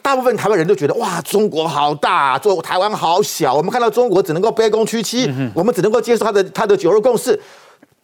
[0.00, 3.52] 大部分台湾人都觉得哇，中国好大，做台湾好小。
[3.52, 7.38] 我们看到中国只能够卑躬屈膝，我们只能够接受他的他的九二共识。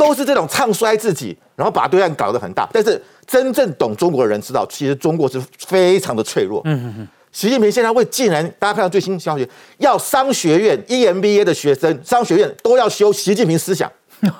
[0.02, 2.68] 都是这种唱衰自己，然后把对岸搞得很大。
[2.72, 6.60] 但是真正懂中国的人知道，其实中国是非常的脆弱。
[6.64, 7.08] 嗯嗯嗯。
[7.30, 13.90] 习近平现在会竟然，大家看到最新消息，要商学院 EMBA 的学生，商学院都要修习近平思想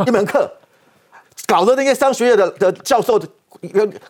[0.04, 0.50] 一门课，
[1.46, 3.16] 搞得那些商学院的的教授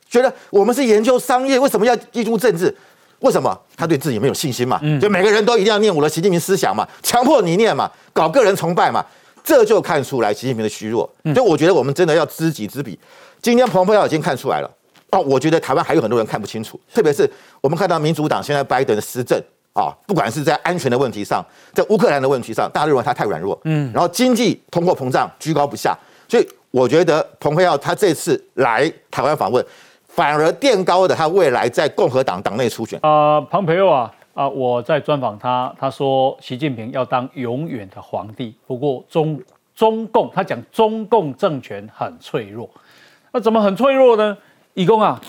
[0.08, 2.74] 觉得我们是研究商业，为什么要记住政治？
[3.20, 3.56] 为什么？
[3.76, 4.80] 他对自己没有信心嘛？
[5.00, 9.04] 就每个人都一定要念我的习近平思想嘛，强迫你念嘛，搞个人崇拜嘛，
[9.44, 11.09] 这就看出来习近平的虚弱。
[11.24, 12.98] 所以我觉得我们真的要知己知彼。
[13.40, 14.70] 今天彭博要已经看出来了
[15.11, 17.28] 哦，我觉得台湾还有很多人看不清楚，特别是
[17.61, 19.38] 我们看到民主党现在拜登的施政
[19.72, 25.96] 啊，不管是在安全的问题上，在乌克兰的问题上，大家认为他太软弱，嗯，然后经济通货膨胀居高不下，
[26.28, 29.64] 所以我觉得彭佩奥他这次来台湾访问，
[30.07, 32.98] 反而垫高的他未来在共和党党内初选。
[33.02, 39.40] 啊，彭佩奥啊啊，我在专访他，他说习近平要当永远的皇帝，不过中
[39.74, 42.68] 中共他讲中共政权很脆弱。
[43.32, 44.36] 那怎么很脆弱呢？
[44.74, 45.20] 义工啊，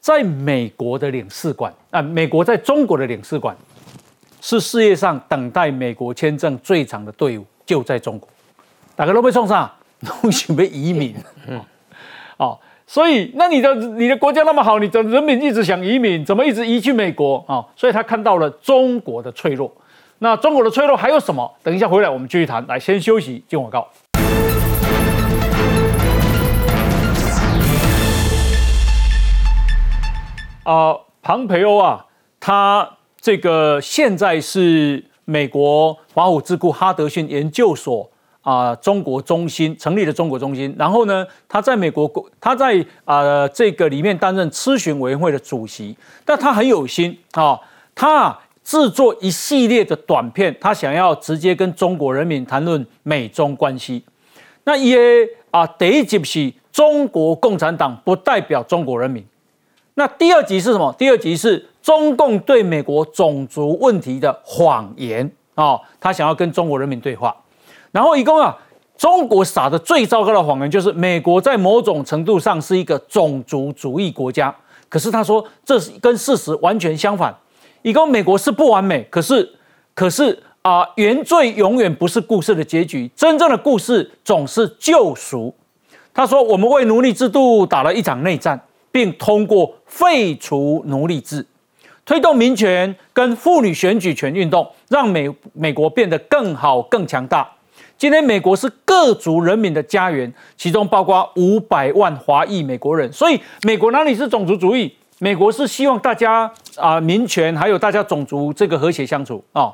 [0.00, 3.56] 在美国的领事馆啊，美国在中国的领事馆
[4.40, 8.28] 是世界上等待美国签证最长的队伍，就在中国。
[8.94, 11.16] 大家都被冲上，都准备移民。
[11.46, 11.58] 嗯，
[12.36, 12.58] 哦，
[12.94, 17.58] 所以那你的你的国家那么好，你的人民一直想移民，怎么一直移去美国啊？
[17.74, 19.68] 所以他看到了中国的脆弱。
[20.20, 21.52] 那中国的脆弱还有什么？
[21.64, 22.64] 等一下回来我们继续谈。
[22.68, 23.88] 来，先休息，进广告。
[30.62, 32.06] 啊，庞培欧啊，
[32.38, 32.88] 他
[33.20, 38.08] 这个现在是美国华府智库哈德逊研究所
[38.44, 42.08] 啊中国中心成立了中国中心，然后呢，他在美国
[42.40, 47.58] 他在啊这个里面担任咨询委员会的主席，但他很有心啊，
[47.96, 54.04] 他制作一系列的短片，他想要直接跟中国人民谈论美中关系。
[54.64, 54.98] 那也
[55.50, 59.22] 啊，第一集是中国共产党不代表中国人民。
[59.96, 60.92] 那第二集是什么？
[60.98, 65.78] 第二集是中共对美国种族问题的谎言啊！
[66.00, 67.36] 他想要跟中国人民对话。
[67.94, 68.58] 然后一共啊，
[68.98, 74.52] 中国撒的最糟糕的谎言就是美国在某种程度上是一个种族主义国家。
[74.88, 77.32] 可是他说这是跟事实完全相反。
[77.82, 79.48] 一共美国是不完美，可是
[79.94, 85.54] 可是啊，原罪永远不是故事的结局，真正的故事总是救赎。
[86.12, 88.60] 他说我们为奴隶制度打了一场内战。
[88.94, 91.44] 并通过废除奴隶制，
[92.04, 97.50] 推动民权跟妇女选举权运动，让美美国变得更好、更强大。
[97.96, 103.10] 今天，美国是各族人民的家园，其中包括五百万华裔美国人。
[103.12, 104.92] 所以，美国哪里是种族主义？
[105.20, 109.72] 美国是希望大家啊，民权还有大家种族这个和谐相处啊。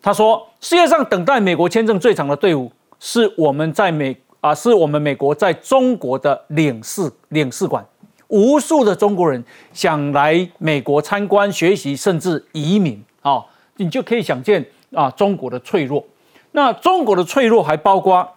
[0.00, 7.84] 他说，世界上等待美国签证最长的队伍，是我们在美啊，是我们美国在中国的领事领事馆。
[8.28, 13.44] 无数的中国人想来美国参观、学习，甚至移民啊！
[13.76, 16.04] 你就可以想见啊，中国的脆弱。
[16.52, 18.32] 那中国的脆弱还包括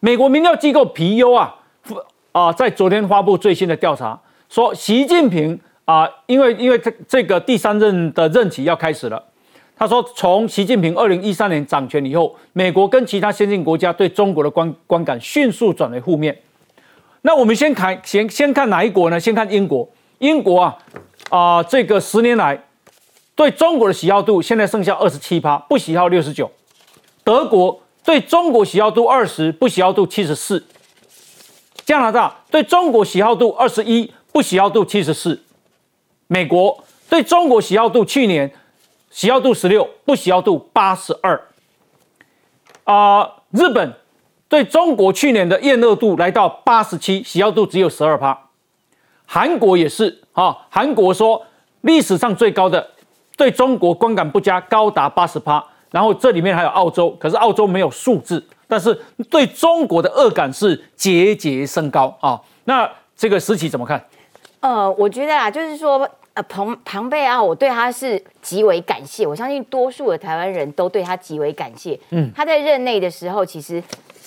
[0.00, 1.56] 美国民调机构皮尤啊
[2.32, 9.22] 啊，在昨天发布最新的调查，说习近平啊，因为因为这这个第三任的任期要开始了，
[9.76, 16.36] 他说从习近平二零一三年掌权以后，美国跟其他先进国家对中国的观观感迅速转为负面。
[17.22, 19.18] 那我们先看，先先看哪一国呢？
[19.18, 19.88] 先看英国。
[20.18, 20.78] 英国啊，
[21.30, 22.60] 啊，这个十年来
[23.38, 26.50] 对中国的喜好度现在剩下二十七趴，不喜好六十九。
[27.22, 30.66] 德国对中国喜好度二十，不喜好度七十四。
[31.84, 35.40] 加拿大对中国喜好度二十一，不喜好度七十四。
[36.26, 38.52] 美国对中国喜好度去年
[39.08, 41.40] 喜好度十六，不喜好度八十二。
[42.82, 43.94] 啊，日本。
[44.48, 48.48] 对中国去年的厌恶度来到八十七，喜好度只有十二趴。
[49.26, 51.46] 韩国也是啊，韩国说
[51.82, 52.90] 历史上最高的
[53.38, 55.64] 对中国观感不佳，高达八十趴。
[55.90, 58.94] 然后这里面还有澳洲，可是澳洲没有数字，但是
[59.30, 62.38] 对中国的恶感是节节升高啊。
[62.64, 64.04] 那这个时期怎么看？
[64.60, 66.06] 呃，我觉得啊，就是说。
[66.48, 69.26] 庞庞贝啊，我对他是极为感谢。
[69.26, 71.98] 我相信多数的台湾人都对他极为感谢。
[72.10, 73.82] 嗯，他在任内的时候，其实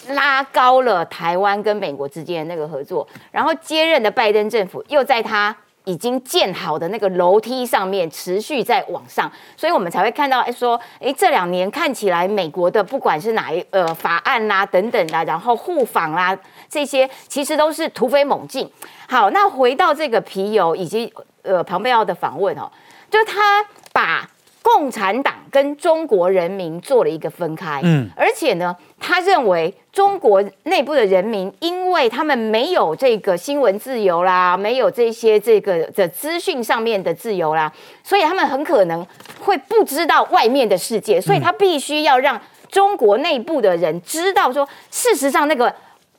[0.10, 3.08] 拉高了台湾跟美国之间的那个合作。
[3.32, 16.38] 然后接任的拜登政府又在他已经建好的那个楼梯上面持续在往上，所以我们才会看到，哎，说，哎，这两年看起来美国的不管是哪一呃法案啦等等的，然后互访啦
[16.70, 18.70] 这些，其实都是突飞猛进。
[19.08, 21.14] 好，那回到这个皮尤以及。
[21.44, 22.72] 呃，庞贝奥的访问哦，
[23.10, 24.30] 就他把
[24.62, 28.76] 共共产党跟中国人民做了一个分开，嗯，而且呢，
[29.12, 37.70] 他认为中国内部的人民，因为他们没有这个新闻自由啦，没有这些这个的资讯上面的自由啦，
[38.06, 39.06] 所以他们很可能
[39.42, 45.76] 会不知道外面的世界，所以他必须要让中国内部的人知道说，事实上那个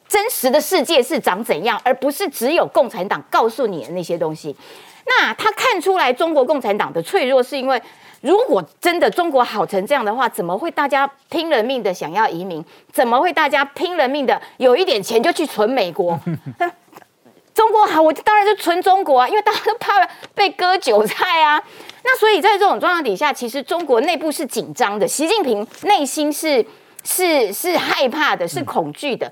[0.07, 4.55] 真实的世界是长怎样，而不是只有共产党告诉你的那些东西。
[5.07, 7.81] 那他看出来中国共产党的脆弱，是因为。
[8.23, 12.65] 如果真的中国好成这样的话，怎么会大家拼了命的想要移民？
[12.93, 16.19] 怎么会大家拼了命的有一点钱就去存美国？
[17.53, 21.63] 中国好，我当然就存中国啊，因为大家都怕被割韭菜啊。
[22.05, 26.65] 那所以在这种状况底下，其实中国内部是紧张的，习近平内心是
[27.05, 29.31] 是是害怕的，是恐惧的。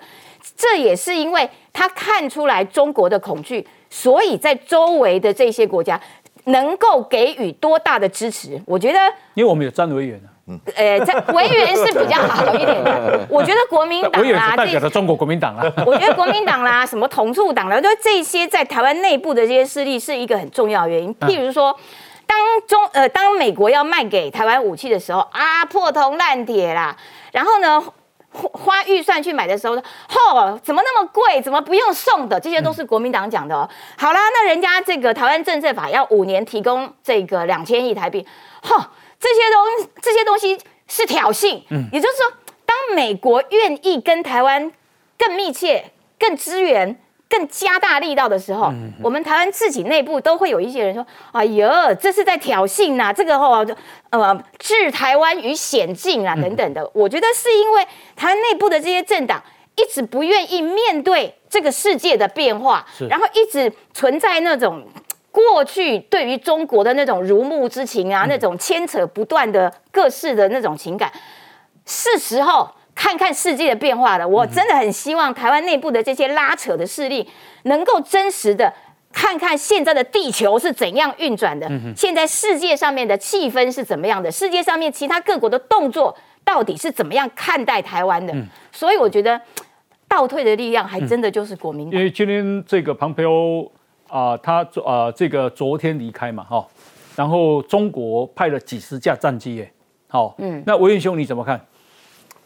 [0.56, 6.00] 这也是因为他看出来中国的恐惧，所以在周围的这些国家。
[6.44, 8.60] 能够给予多大的支持？
[8.66, 8.98] 我觉得，
[9.34, 10.28] 因为我们有张委员啊，
[10.74, 13.26] 呃，在 委员是比较好一点的。
[13.28, 21.14] 我觉得国民党啦，代表的中国国民党啦， 我觉得国民党啦，什么统促党啦，就这些在台湾内部的这些势力是一个很重要的原因。
[21.16, 21.76] 譬如说，
[22.26, 26.96] 当中呃，当美国要卖给台湾武器的时候啊，破铜烂铁啦，
[27.32, 27.82] 然后呢？
[28.32, 31.40] 花预算去买的时候，嚯，怎么那么贵？
[31.42, 32.38] 怎么不用送的？
[32.38, 33.68] 这些都是国民党讲的。
[33.96, 38.26] 好啦，那人家这个台湾政策法要五年提供这个两千亿台币，
[38.62, 38.84] 嚯，
[39.18, 41.62] 这些东这些东西是挑衅。
[41.70, 42.32] 嗯，也就是说，
[42.64, 44.72] 当美国愿意跟台湾
[45.18, 47.00] 更密切、更支援。
[47.30, 53.12] 更加大力道的时候，我们台湾自己内部都会有一些人说：“哎呦，这是在挑衅呐！
[53.12, 53.72] 这个话就
[54.10, 59.40] 呃置台湾于险境啊，等等的。”我觉得是因为台湾内部的这些政党
[59.76, 64.84] 一直不愿意面对这个世界的变化，然后一直存在那种
[65.30, 71.12] 过去对于中国的那种如沐之情啊，那种牵扯不断的各式的那种情感，
[71.86, 72.68] 是时候。
[73.00, 77.26] 看看世界的变化了，我真的很希望台湾内部的这些拉扯的势力，
[77.62, 78.70] 能够真实的
[79.10, 88.34] 看看现在的地球是怎样运转的，现在世界上面的气氛是怎么样的，世界上面其他各国的动作到底是怎么样看待台湾的。
[88.70, 89.40] 所以我觉得
[90.06, 91.98] 倒退的力量还真的就是国民党。
[91.98, 93.72] 因为今天这个庞培欧
[94.08, 96.68] 啊，他啊这个昨天离开嘛，哈，
[97.16, 99.72] 然后中国派了几十架战机，耶，
[100.06, 101.58] 好，嗯，那维运兄你怎么看？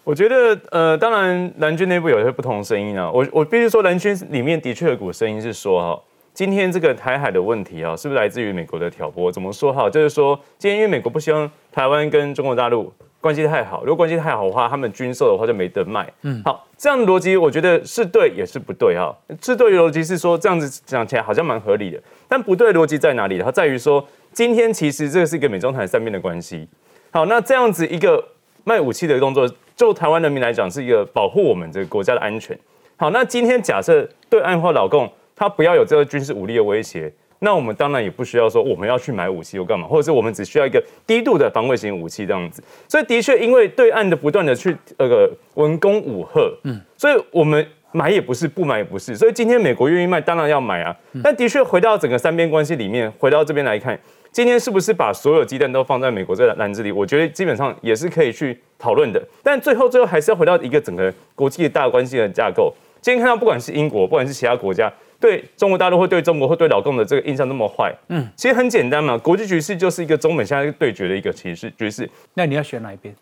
[0.04, 3.10] 我觉得，呃，当然蓝军内部有些不同声音啊。
[3.10, 6.02] 我我必须说，蓝军里面的确有股声音是说，哈，
[6.34, 9.32] 今天这个台海的问题啊，是不是来自于美国的挑拨？
[9.32, 9.88] 怎么说哈？
[9.88, 16.06] 就是说，今天因为美国不希望台湾跟中国大陆关系太好，如果关系太好的话，他们军售的话就没得卖。
[16.20, 19.16] 嗯，好，这样的逻辑我觉得是对也是不对哈。
[19.40, 23.38] 是对的逻辑是说，这样子讲起来好像蛮合理的，但不对的逻辑在哪里？
[23.38, 26.68] 它在于说，今天其实这个是一个美中台三边的关系。
[27.10, 28.22] 好，那这样子一个
[28.64, 29.48] 卖武器的动作。
[29.76, 32.58] 就台湾人民来讲，是一个保护我们这个国家的安全。
[32.96, 42.62] 好，那今天假设对岸或老共他不要有这个军事武力的威胁，那我们当然也不需要说我们要去买武器又干嘛，或者是我们只需要一个低度的防卫型武器这样子。
[42.88, 49.16] 所以的确，因为对岸的不断的去那个文攻武赫，嗯，所以我们买也不是，不买也不是。
[49.16, 50.96] 所以今天美国愿意卖，当然要买啊。
[51.22, 53.98] 但的确回到整个三边关系里面，回到这边来看。
[54.34, 56.90] 今天是不是把所有鸡蛋都放在美国这篮子里？
[56.90, 59.24] 我觉得基本上也是可以去讨论的。
[59.44, 62.74] 但最后最后还是要回到一个整个国际的大关系的架构。
[63.00, 72.10] 今天看到不管是英国，不管是其他国家，对中国大陆或对中国或对老共的这个印象那么坏，嗯，其实很简单嘛，国际局势就是一个中美现在对决的一个局势局势。
[72.34, 73.14] 那你要选哪一边？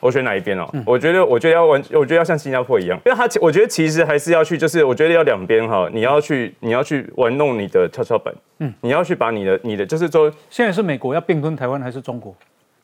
[0.00, 0.68] 我选哪一边哦？
[0.84, 12.34] 我觉得，我觉得要玩，我觉得要像新加坡一样，因为他，我觉得其实还是要去，就是我觉得要两边哈，你要去，你要去玩弄你的跷跷板，嗯，你要去把你的，你的，就是说，现在是美国要并吞台湾还是中国？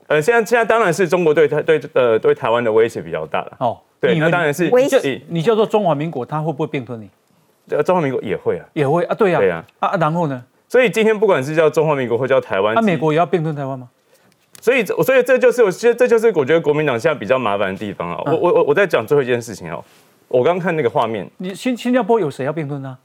[0.07, 3.57] 呃，现在现在当然是中国对台对呃对台湾的威胁比较大了。
[3.59, 5.21] 哦，对，那当然是威胁。
[5.29, 7.09] 你叫做中华民国，他会不会并吞你？
[7.69, 10.43] 呃，中华民国也会啊，也会啊，对呀，对呀，啊，然后呢？
[10.67, 13.89] 所以今天不管是叫中华民国或叫台湾，那美国也要并吞台湾吗？
[14.61, 18.23] 所以，所以这就是我，其实这就是我觉得国民党现在比较麻烦的地方啊。
[18.27, 19.83] 我我我我在讲最后一件事情哦。
[20.29, 22.97] 我刚看那个画面，你新新加坡有谁要辩论呢？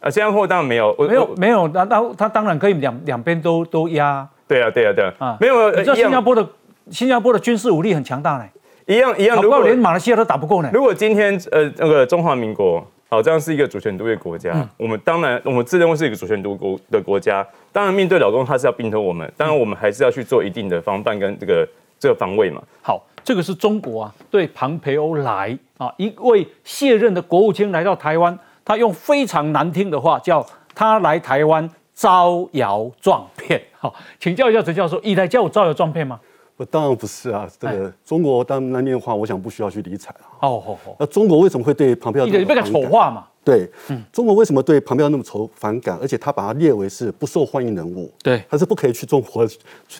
[0.00, 4.28] 啊，新加坡当然没有，没有没有，那那他当然可以两两边都都压。
[4.46, 6.46] 对啊对啊对啊，啊没有，你知道新加坡的
[6.90, 8.44] 新加坡的军事武力很强大呢，
[8.86, 10.70] 一样一样，如果连马来西亚都打不过呢。
[10.72, 12.86] 如果今天呃那个中华民国。
[13.10, 14.68] 好，这样是一个主权独立国家。
[14.76, 17.46] 我们当然，我们自认为是一个主权独国的国家。
[17.72, 19.32] 当然，面对老公，他是要并吞我们。
[19.34, 21.66] 当然，我们还是要去做一定的防范跟这个
[21.98, 22.62] 这个防卫嘛。
[22.82, 33.58] 好，这个是中国啊，对庞培欧来啊，一位卸任的国务卿来到台湾，他用非常难听的话叫他来台湾招摇撞骗。
[33.78, 36.20] 好，请教一下陈教授，以来叫我招摇撞骗吗？
[36.58, 40.26] 我当然不是啊，这个中国当那面话，我想不需要去理睬啊。
[40.40, 43.28] 哦好好，那中国为什么会对庞培奥一个被他丑化嘛？
[43.44, 43.70] 对，
[44.12, 45.96] 中国为什么对庞培奥那么仇反感？
[46.02, 49.48] 而且他把他列为是不受欢迎人物，对，他是不可以去中国，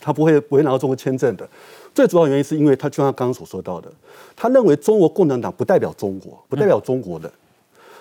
[0.01, 1.47] 他不会不会拿到中国签证的。
[1.95, 3.89] 最主要原因是因为他就像他刚刚所说到的，
[4.35, 7.31] 他认为中国共产党不代表中国，不代表中国的。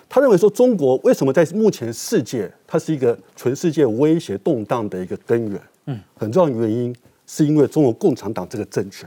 [0.08, 5.60] 他认为说中国为什么在目前世界，它是一个全世界威胁动荡的一个根源。
[5.86, 6.94] 嗯，很重要的原因。
[7.30, 9.06] 是因为中国共产党这个政权，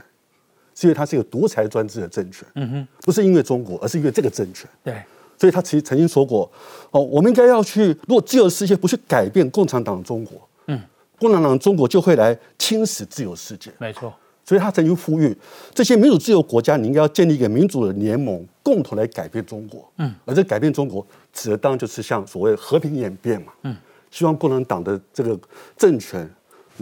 [0.76, 4.70] 是因为它是一个独裁专制的政权，嗯哼，不是因为中国，而是因为这个政权。
[4.84, 5.02] 对，
[5.36, 6.48] 所以他其实曾经说过，
[6.92, 10.80] 哦，我们应该要去，如果自由世界不去改变共产党中国，嗯，
[11.18, 13.72] 共产党中国就会来侵蚀自由世界。
[13.78, 14.14] 没错，
[14.44, 15.36] 所以他曾经呼吁
[15.74, 19.90] 这些民主自由国家，你应该要建立一个民主的联盟，共同来改变中国。
[19.98, 23.52] 嗯，而这改变中国，指的当然就是像所谓和平演变嘛。
[23.62, 23.76] 嗯，
[24.12, 25.36] 希望共产党的这个
[25.76, 26.30] 政权。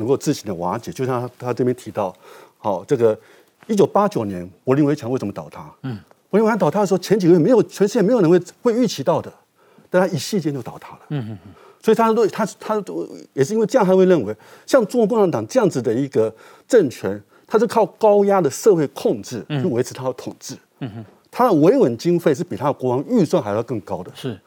[0.00, 2.12] 能够自行的瓦解，就像他他这边提到，
[2.58, 3.16] 好，这个
[3.68, 5.72] 一九八九年柏林围墙为什么倒塌？
[5.82, 5.96] 嗯，
[6.28, 9.32] 柏林围墙倒塌的时候，前几个月没有全世界没有人会会预期到的，
[9.88, 11.00] 但他一夕间就倒塌了。
[11.10, 14.34] 嗯嗯嗯，所以他都他他都也是因为这样，他会认为
[14.66, 16.34] 像中国共产党这样子的一个
[16.66, 20.56] 政权，它是靠高压的社会控制去维持它的统治。
[20.80, 24.10] 嗯哼，他的维稳经费是比他的国王预算还要更高的。
[24.14, 24.38] 是，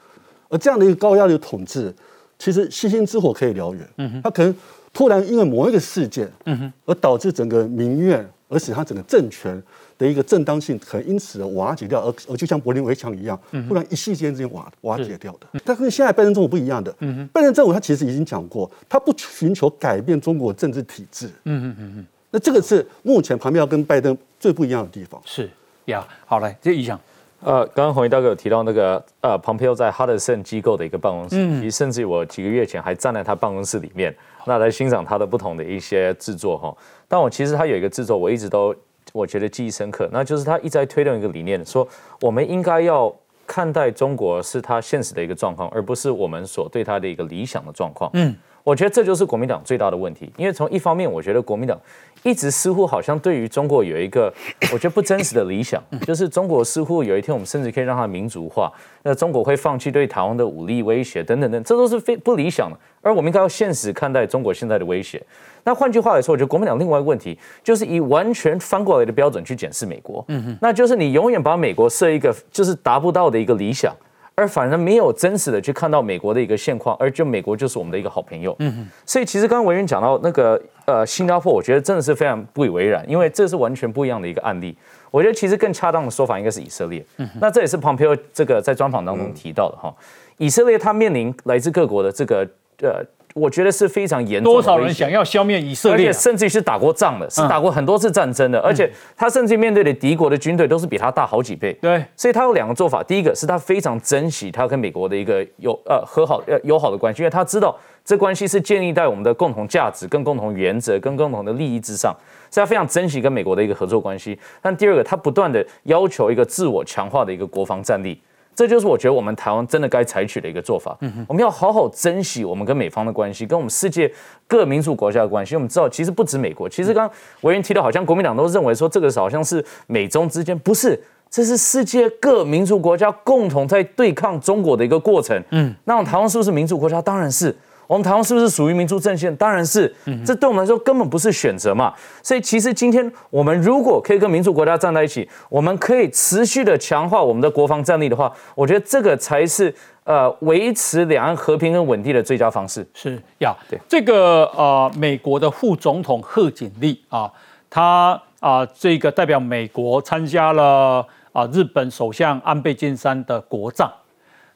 [0.49, 1.93] 而这样的一个高压的统治，
[2.39, 3.89] 其实星星之火可以燎原。
[3.97, 4.55] 嗯哼，他可能。
[4.93, 9.61] 突然因为某一个事件，嗯哼，而导致整个民怨，而使他整个政权
[9.97, 13.37] 的一个正当性可能因此而瓦解掉，而而就像柏林围墙一样，
[13.67, 15.59] 突然一夕间之间瓦瓦解掉的。
[15.65, 22.05] 但跟现在拜登政府不一样的，嗯哼，拜登政府他其实已经讲过，他不寻求改变中国政治体制，嗯嗯嗯嗯。
[22.29, 25.19] 那这个是目前旁边要跟拜登最不一样的地方。
[25.25, 25.49] 是
[25.85, 26.99] 呀，好来，这一项。
[27.41, 34.15] 呃，刚刚洪一大哥有提到那个呃，庞培奥在哈德森机构的一个办公室，其实甚至我几个月前还站在他办公室里面，
[34.45, 36.75] 那来欣赏他的不同的一些制作哈。
[37.07, 38.75] 但我其实他有一个制作，我一直都
[39.11, 41.87] 我觉得记忆深刻，那就是他一直在推动一个理念，说
[42.21, 43.13] 我们应该要
[43.45, 48.09] 看待中国是他现实的一个状况，而不是我们所对他的一个理想的状况。
[48.13, 51.79] 嗯，我觉得这就是国民党最大的问题，因为从一方面，我觉得国民党。
[52.23, 54.33] 一直似乎好像对于中国有一个
[54.71, 62.79] 我觉得不真实的理想， 就是中国似乎有一天我们甚至可以让它民族化，那中国会放弃对台湾的武力威胁等等等，这都是非不理想的。
[63.01, 65.21] 而我们应该要现实看待中国现在的威胁。
[65.65, 73.93] 那换句话来说，我觉得国民党另外一个问题就是以完全翻过来的标准去检视美国，嗯哼，那就是你永远把美国设一个就是达不到的一个理想。
[74.35, 78.55] 而反而没有真实的去看到美国的一个现况，而就美国就是我们的一个好朋友。
[78.59, 84.75] 嗯所以其实刚刚文员讲到那个呃新加坡，我觉得真的是非常不以为然，因为这是完全不一样的一个案例。
[85.11, 87.05] 我觉得其实更恰当的说法应该是以色列。
[87.17, 87.29] 嗯。
[87.39, 89.93] 那这也是 Pompeo 这个在专访当中提到的哈，
[90.37, 92.47] 以色列它面临来自各国的这个
[92.81, 93.03] 呃。
[93.33, 94.53] 我觉得是非常严重。
[94.53, 101.73] 多少人想要消灭以色列，甚至于是打过仗的，是打过很多次战争的，而且他甚至面对的敌国的军队都是比他大好几倍。
[101.81, 103.03] 对，所以他有两个做法。
[103.03, 107.75] 第一个是他非常珍惜他跟美国的一个友呃和好呃友好的关系，因为他知道
[108.05, 112.15] 这关系是建立在我们的共同价值、跟共同原则、跟共同的利益之上，
[112.51, 114.37] 所以他非常珍惜跟美国的一个合作关系。
[114.61, 118.21] 但第二个，他不断的要求一个自我强化的一个国防战力。
[118.55, 120.97] 这就是我觉得我们台湾真的该采取的一个做法。
[121.27, 124.11] 我们要好好珍惜我们跟美方的关系，跟我们世界
[124.47, 125.55] 各民主国家的关系。
[125.55, 135.41] 我们知道，其实不止美国，其实刚刚委员提到，好像国民党都认为说这个好像是美中之间，不是，这是世界各民主国家共同在对抗中国的一个过程。
[135.51, 137.01] 嗯，那台湾是不是民主国家？
[137.01, 137.55] 当然是。
[137.87, 139.35] 我们台湾是不是属于民主阵线？
[139.35, 139.93] 当然是，
[140.25, 141.93] 这对我们来说根本不是选择嘛。
[142.21, 149.73] 所以其实今天我们如果可以跟民主国家站在一起，我们可以持续的强化我们的国防战力的话，我觉得这个才是
[150.05, 152.87] 呃维持两岸和平跟稳定的最佳方式。
[152.93, 157.31] 是呀，对这个呃美国的副总统贺锦丽啊，
[157.69, 163.91] 他啊这个代表美国参加了啊日本首相安倍晋三的国葬，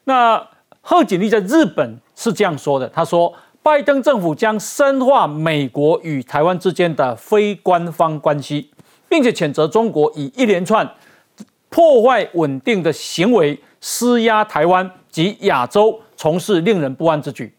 [0.04, 0.42] 那。
[0.80, 8.68] 贺锦丽在日本是这样说的：“他说，拜登政府将深化美国与台湾之间的非官方关系，
[9.08, 10.84] 并且谴责中国以一连串
[11.68, 17.54] 破坏稳定的行为施压台湾及亚洲，从事令人不安之举。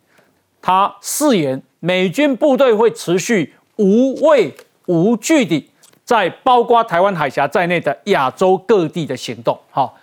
[0.61, 4.53] 他誓言，美军部队会持续无畏
[4.87, 5.69] 无惧地
[6.03, 9.97] 在包括台湾海峡在内的亚洲各地的行动。”好。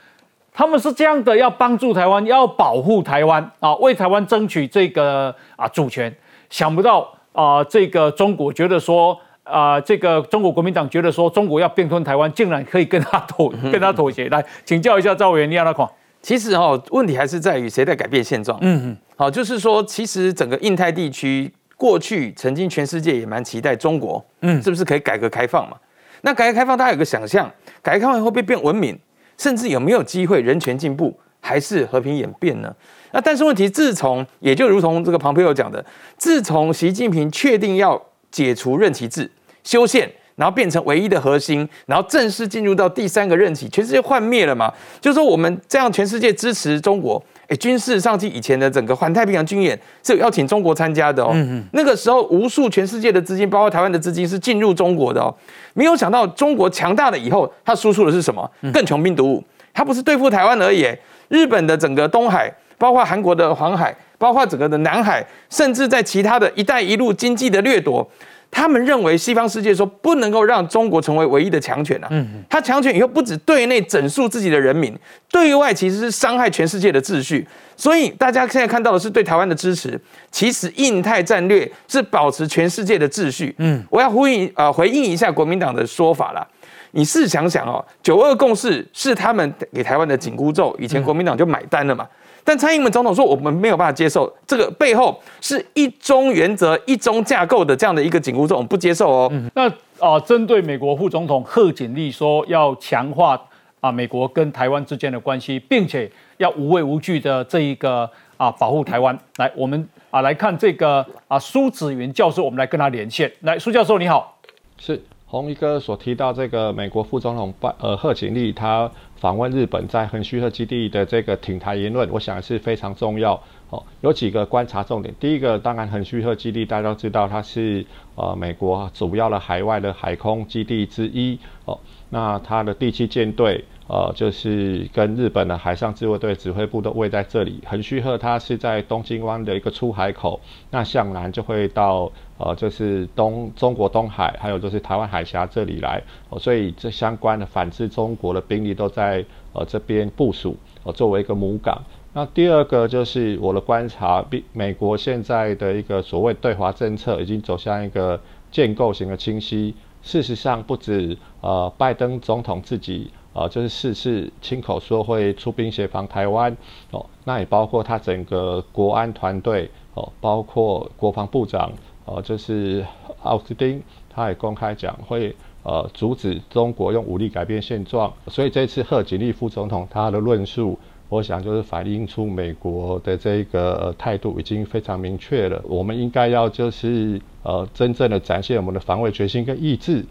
[0.57, 6.11] 他们是这样的，要帮助台湾，要保护台湾啊，为台湾争取这个啊主权。
[6.49, 14.31] 想不到啊，这个中国觉得说啊，这个中国国民党觉得说中国要并吞台湾，竟然可以跟他妥跟他妥协。
[14.31, 15.87] 来请教一下赵委员，你要哪款？
[16.23, 18.59] 其实哈，问题还是在于谁在改变现状。
[18.63, 25.77] 嗯嗯，好，就是说，其实整个印太地区过去曾经全世界也蛮期待中国，嗯，是不是可以改革开放嘛？
[26.23, 27.49] 那改革开放大家有个想象，
[27.83, 28.99] 改革开放会不会变文明，
[29.37, 32.75] 甚至有没有机会人权进步，还是和平演变呢？
[33.13, 35.85] 那但是问题，自从也就如同这个庞培友讲的，
[36.19, 39.31] 自从习近平确定要解除任期制、
[39.63, 44.73] 修宪，然后变成唯一的核心，然后正式进入到第三个任期，全世界幻灭了嘛？
[45.01, 47.23] 就是说我们这样全世界支持中国。
[47.49, 51.33] 哎，军事上去以前的整个环太平洋军演是有邀请中国参加的哦。
[51.73, 55.33] 那个时候，无数全世界的资金，包括台湾的资金，是进入中国的哦。
[55.73, 58.51] 没有想到中国强大了以后，它输出的是什么？
[58.75, 59.43] 更穷兵黩武。
[59.73, 60.87] 它不是对付台湾而已，
[61.29, 68.05] 日本的整个东海，包括韩国的黄海，包括整个的南海，甚至在其他的一带一路经济的掠夺。
[68.51, 72.09] 他们认为西方世界说不能够让中国成为唯一的强权啊，
[72.49, 74.97] 他强权以后不止对内整肃自己的人民，
[75.31, 77.47] 对外其实是伤害全世界的秩序。
[77.77, 83.55] 所以大家现在看到的是对台湾的支持，其实印太战略是保持全世界的秩序。
[83.59, 86.47] 嗯，我要呼应呃回应一下国民党的说法啦。
[86.93, 92.07] 你试想想哦，九二共识是他们给台湾的紧箍咒，以前国民党就买单了嘛。
[92.47, 99.33] 但蔡英文总统说，我们没有办法接受这个背后是一中原则、一中架构的这样的一个紧箍咒，我们不接受哦。
[99.55, 99.69] 那
[99.99, 103.37] 啊，针对美国副总统贺锦丽说要强化
[103.81, 109.19] 啊美国跟台湾之间的关系，并且要无畏无惧的这一个啊保护台湾。
[109.39, 113.31] 来，我们啊来看这个啊苏子云教授，我们来跟他连线。
[113.41, 114.39] 来，苏教授你好，
[114.79, 115.03] 是
[115.37, 118.91] 红一哥所提到这个美国副总统拜呃贺锦丽他。
[119.17, 123.33] 访问日本在横须贺基地的这个挺台言论，我想是非常重要
[123.71, 123.83] 哦。
[124.03, 127.85] 有几个观察重点，第一个当然横须贺基地大家都知道，它是
[128.15, 131.81] 呃美国主要的海外的海空基地之一哦。
[132.11, 137.63] 那它的第七舰队呃就是跟日本的海上自卫队指挥部都位在这里。
[137.67, 142.11] 横须贺它是在东京湾的一个出海口，那向南就会到。
[142.39, 146.03] 呃，就是东中国东海，还有就是台湾海峡这里来，
[146.39, 149.25] 所以这相关的反制中国的兵力都在
[149.55, 151.83] 呃这边部署，呃，作为一个母港。
[152.13, 158.21] 那第二个就是我的观察，美美国现在的一个所谓对华政策已经走向一个
[158.51, 159.75] 建构型的清晰。
[160.03, 166.57] 事实上，不止呃拜登总统自己，啊，就是四次亲口说会出兵协防台湾，
[166.91, 171.71] 哦，那也包括他整个国安团队，哦，包括国防部长。
[172.09, 172.87] 呃，就是
[173.25, 175.35] 奥斯汀，他也公开讲会
[175.65, 180.79] 呃阻止中国用武力改变现状，所以这次贺锦丽副总统他的论述，
[181.09, 185.61] 我想就是反映出美国的这个态度已经非常明确了。
[185.65, 190.07] 我们应该要就是呃真正的展现我们的防卫决心跟意志，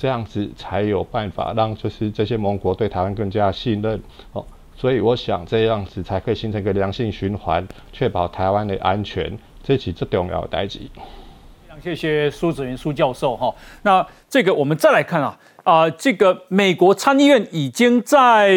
[0.00, 4.42] 这样子才有办法让就是这些盟国对台湾更加信任哦。
[4.74, 10.80] 所以我想这样子才可以形成一个良性循环，确保台湾的安全，这是最重要的代志。
[11.82, 13.54] 谢谢苏子云苏教授哈。
[13.82, 18.50] 那这个我们再来看啊啊，这个美国参议院已经在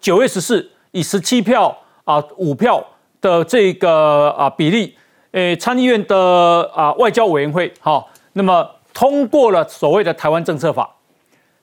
[0.00, 2.82] 九月十四以十七票啊五票
[3.20, 4.94] 的这个啊比例，
[5.32, 8.66] 诶参议院的啊外交委员会哈，那么
[8.98, 10.90] 通过了所谓的台湾政策法。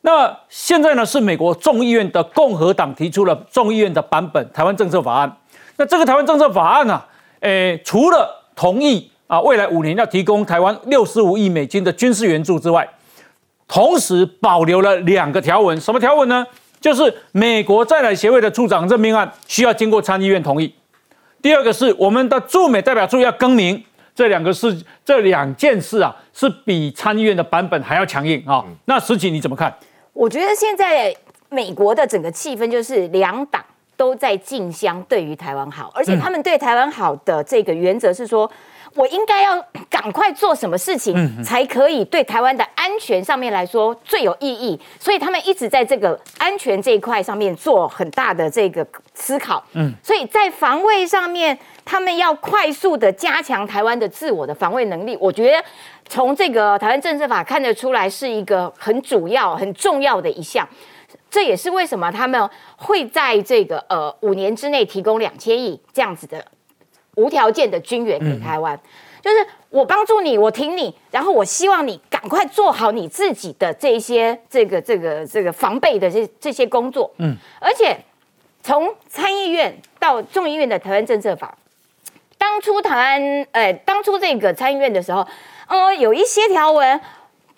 [0.01, 5.37] 那现在呢是美国众议院的共和党提出了众议院的版本台湾政策法案。
[5.75, 7.03] 那这个台湾政策法案呢，
[7.41, 9.11] 诶除了同意。
[9.27, 12.87] 啊，未来五年要提供台湾六十五亿美金的军事援助之外，
[13.67, 16.45] 同时保留了两个条文，什么条文呢？
[16.79, 20.71] 就是美国在台协会的处长任命案需要经过参议院同意。
[21.41, 23.83] 第二个是我们的驻美代表处要更名，
[24.15, 28.65] 这两个事这两件事啊，是比参议院的版本还要强硬啊。
[28.85, 29.71] 那实际你怎么看？
[30.13, 31.13] 我觉得现在
[31.49, 33.63] 美国的整个气氛就是两党
[33.95, 38.49] 都在竞相对于台湾好，而且他们对台湾好的这个原则是说。
[38.95, 44.79] 我应该要 赶快做什么事情，才可以对台湾的安全上面来说最有意义？
[44.99, 49.63] 所以他们一直在这个安全这一块上面做很大的这个思考。
[49.73, 55.17] 嗯，所以在防卫上面，他们要快速的加强台湾的自我的防卫能力。
[55.19, 55.63] 我觉得
[56.07, 60.67] 从这个台湾政策法看得出来，是一个很主要、很重要的一项。
[61.29, 66.45] 这也是为什么他们会在这个呃五年之内提供两千亿这样子的。
[67.15, 68.79] 无条件的军援给台湾，
[69.21, 77.11] 就是我帮助你，我挺你，然后我希望你赶快做好你自己的这些这个这个这个防备的这这些工作。
[77.17, 77.97] 嗯，而且
[78.61, 81.57] 从参议院到众议院的台湾政策法，
[82.37, 85.27] 当初台湾，呃，当初这个参议院的时候，
[85.67, 87.01] 呃，有一些条文。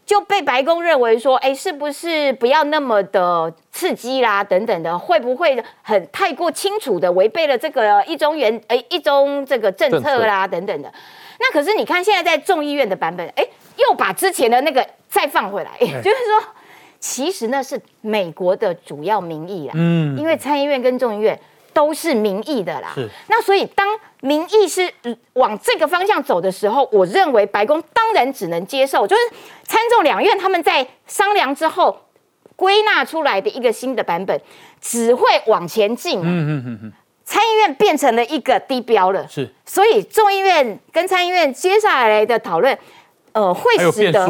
[0.07, 10.89] 就被白宫认为说，哎，是不是不要那么的刺激啦，等等的，会不会很太过清楚的违背了这个一中原，哎，一中这个政策啦，等等的。
[11.39, 13.45] 那可是你看现在在众议院的版本，哎，
[13.75, 16.53] 又把之前的那个再放回来， 就是说，
[17.01, 21.37] 其实那是美国的主要民意啊，嗯，因为参议院跟众议院
[21.77, 22.91] 都是民意的啦。
[22.95, 23.07] 是。
[23.27, 23.87] 那所以当
[24.21, 24.91] 民意是
[25.33, 29.21] 往这个方向走的时候，我认为白宫当然只能接受，就是
[29.63, 31.95] 参众两院他们在商量之后
[32.55, 34.41] 归纳出来的一个新的版本，
[34.81, 36.19] 只会往前进。
[36.21, 36.93] 嗯嗯嗯嗯。
[37.23, 39.47] 参议院变成了一个低标了，是。
[39.63, 42.75] 所以众议院跟参议院接下来的讨论。
[43.33, 44.27] 呃，会使得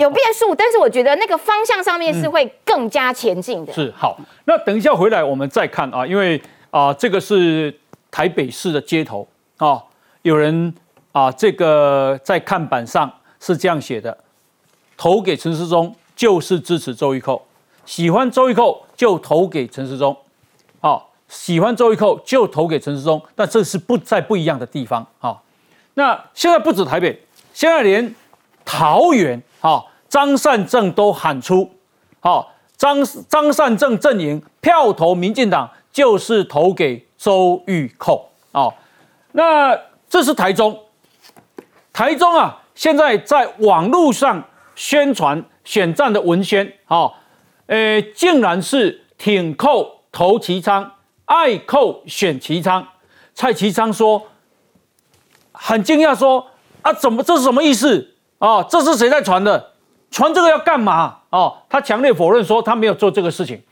[0.00, 3.72] 有变数，但是我觉得那个方向上面是会更加前进的。
[3.72, 7.78] 是好，那等一下回来我们再看啊，因为啊，这个是
[8.10, 9.26] 台北市的街头
[9.58, 9.82] 啊，
[10.22, 10.74] 有人
[11.12, 14.16] 啊，这个在看板上是这样写的：
[14.96, 17.40] 投给陈世忠就是支持周玉蔻，
[17.84, 20.16] 喜欢周玉蔻就投给陈世忠，
[20.80, 25.40] 啊，喜欢周玉蔻就投给陈世忠，但这是不在不一样的地方啊。
[25.94, 28.14] 那现在不止台北，现在连。
[28.62, 31.68] 桃园，啊，张善政都喊出，
[32.20, 38.72] 好，张张善政阵营票投民进党就是投给周玉蔻，哦，
[39.32, 39.78] 那
[40.08, 40.78] 这是台中，
[41.92, 44.42] 台中啊，现在在网络上
[44.74, 47.12] 宣传选战的文宣，哦，
[47.66, 50.92] 呃，竟然是挺寇投齐昌，
[51.26, 52.86] 爱寇选齐昌，
[53.34, 54.26] 蔡其昌说，
[55.52, 56.46] 很惊讶说，
[56.82, 58.14] 啊，怎么这是什么意思？
[58.38, 59.72] 哦，这是谁在传的？
[60.10, 61.18] 传这个要干嘛？
[61.30, 63.62] 哦，他强烈否认说他没有做这个事情。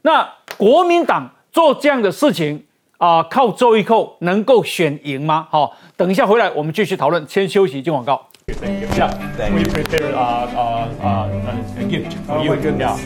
[0.00, 2.62] 那国民党做这样的事情
[2.98, 5.46] 啊，靠周一扣能够选赢吗？
[5.50, 7.26] 好，等一下回来我们继续讨论。
[7.28, 8.28] 先休息，进广告。
[8.46, 8.88] Thank you.
[8.96, 9.10] Yeah,
[9.52, 11.28] we prepare a a
[11.78, 12.54] a gift for you.
[12.56, 12.96] Yeah.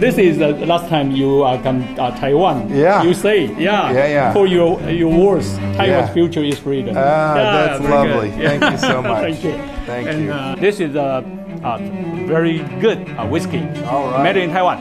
[0.00, 2.68] This is the last time you uh, come uh, Taiwan.
[2.70, 3.04] Yeah.
[3.04, 3.92] You say, yeah.
[3.92, 4.32] Yeah, yeah.
[4.32, 6.12] For your your words, Taiwan's Yeah.
[6.12, 6.96] future is freedom.
[6.96, 8.30] Ah, Yeah, that's lovely.
[8.30, 8.60] good.
[8.60, 9.20] Thank you so much.
[9.20, 9.54] Thank you.
[9.86, 10.32] Thank and, you.
[10.32, 11.22] Uh, this is a,
[11.62, 11.78] a
[12.26, 13.62] very good uh, whiskey.
[13.86, 14.22] All right.
[14.24, 14.78] Made in Taiwan.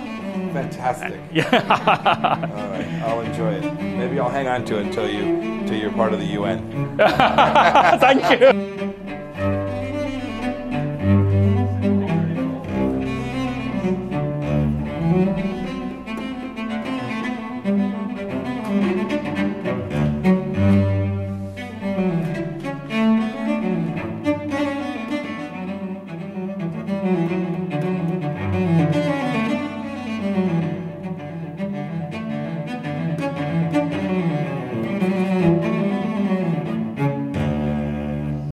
[0.54, 1.20] Fantastic.
[1.32, 1.46] Yeah.
[2.56, 3.74] All right, I'll enjoy it.
[3.82, 5.24] Maybe I'll hang on to it until you
[5.62, 6.98] until you're part of the UN.
[8.00, 8.96] Thank you.